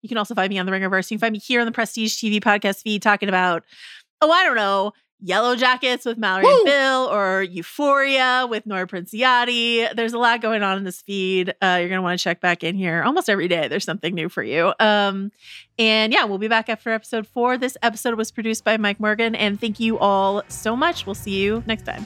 [0.01, 1.09] you can also find me on the Ringerverse.
[1.11, 3.63] You can find me here on the Prestige TV podcast feed talking about,
[4.21, 4.91] oh, I don't know,
[5.25, 9.87] Yellow Jackets with Mallory and Bill or Euphoria with Nora Princiotti.
[9.95, 11.51] There's a lot going on in this feed.
[11.61, 13.69] Uh, you're going to want to check back in here almost every day.
[13.69, 14.73] There's something new for you.
[14.81, 15.31] Um,
[15.79, 17.57] and yeah, we'll be back after episode four.
[17.57, 19.33] This episode was produced by Mike Wargon.
[19.37, 21.05] And thank you all so much.
[21.05, 22.05] We'll see you next time.